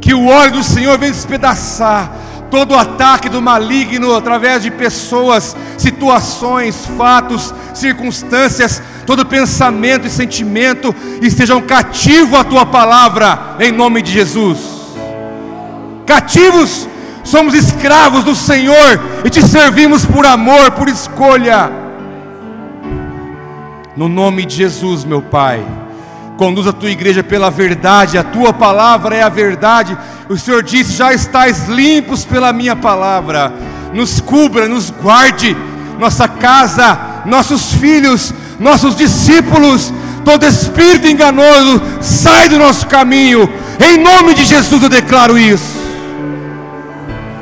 [0.00, 2.10] que o óleo do Senhor vem despedaçar
[2.50, 11.60] todo ataque do maligno através de pessoas, situações, fatos, circunstâncias, todo pensamento e sentimento estejam
[11.60, 14.58] cativos à tua palavra, em nome de Jesus.
[16.06, 16.88] Cativos,
[17.22, 21.70] somos escravos do Senhor e te servimos por amor, por escolha.
[23.96, 25.87] No nome de Jesus, meu Pai.
[26.38, 29.98] Conduz a tua igreja pela verdade, a tua palavra é a verdade.
[30.28, 33.52] O Senhor disse: Já estáis limpos pela minha palavra.
[33.92, 35.56] Nos cubra, nos guarde,
[35.98, 39.92] nossa casa, nossos filhos, nossos discípulos.
[40.24, 43.52] Todo espírito enganoso sai do nosso caminho.
[43.80, 45.76] Em nome de Jesus eu declaro isso.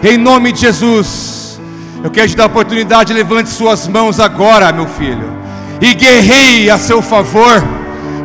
[0.03, 1.61] Em nome de Jesus,
[2.03, 3.12] eu quero te dar a oportunidade.
[3.12, 5.36] Levante suas mãos agora, meu filho,
[5.82, 7.62] e guerreie a seu favor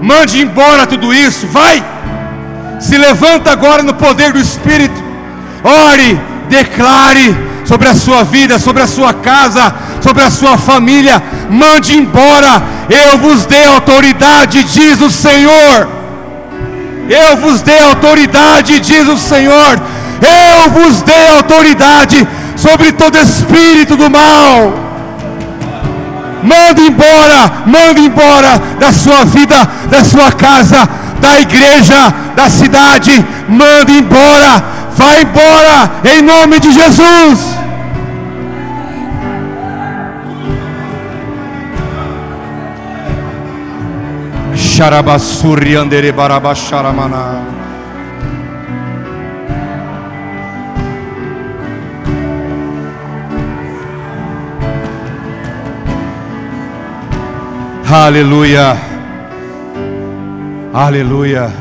[0.01, 1.83] Mande embora tudo isso, vai.
[2.79, 5.01] Se levanta agora no poder do Espírito.
[5.63, 11.21] Ore, declare sobre a sua vida, sobre a sua casa, sobre a sua família.
[11.49, 12.63] Mande embora.
[12.89, 15.87] Eu vos dei autoridade, diz o Senhor.
[17.07, 19.79] Eu vos dei autoridade, diz o Senhor.
[20.21, 24.90] Eu vos dei autoridade sobre todo espírito do mal
[26.43, 30.87] manda embora, manda embora da sua vida, da sua casa,
[31.19, 34.63] da igreja, da cidade, manda embora,
[34.95, 37.61] vai embora, em nome de Jesus.
[44.55, 46.11] Xarabassuri andere.
[57.93, 58.77] Aleluia.
[60.73, 61.51] Aleluia.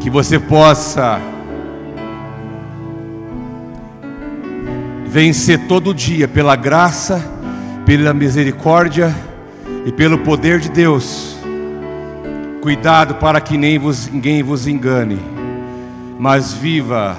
[0.00, 1.20] Que você possa
[5.06, 7.24] vencer todo dia pela graça,
[7.86, 9.14] pela misericórdia
[9.86, 11.36] e pelo poder de Deus.
[12.60, 15.20] Cuidado para que nem vos, ninguém vos engane,
[16.18, 17.16] mas viva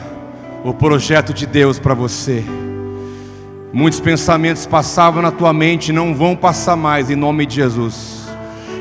[0.65, 2.43] o projeto de Deus para você.
[3.73, 8.27] Muitos pensamentos passavam na tua mente, não vão passar mais em nome de Jesus.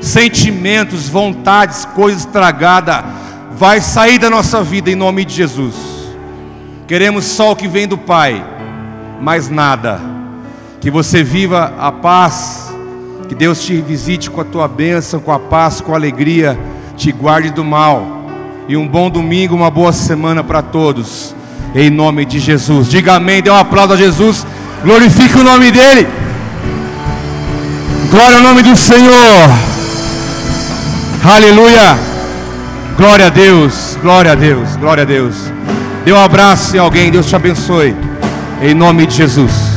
[0.01, 3.05] Sentimentos, vontades, coisas estragadas,
[3.53, 5.77] vai sair da nossa vida em nome de Jesus.
[6.89, 8.45] Queremos só o que vem do Pai,
[9.21, 10.01] mais nada.
[10.81, 12.75] Que você viva a paz,
[13.29, 16.59] que Deus te visite com a tua bênção, com a paz, com a alegria,
[16.97, 18.05] te guarde do mal.
[18.67, 21.33] E um bom domingo, uma boa semana para todos.
[21.77, 22.89] Em nome de Jesus.
[22.89, 24.45] Diga amém, dê um aplauso a Jesus.
[24.83, 26.09] Glorifique o nome dele.
[28.11, 29.51] Glória ao nome do Senhor.
[31.25, 31.99] Aleluia.
[32.97, 33.99] Glória a Deus.
[34.03, 34.77] Glória a Deus.
[34.77, 35.35] Glória a Deus.
[36.05, 37.11] Dê um abraço em alguém.
[37.11, 37.95] Deus te abençoe.
[38.63, 39.70] Em nome de Jesus.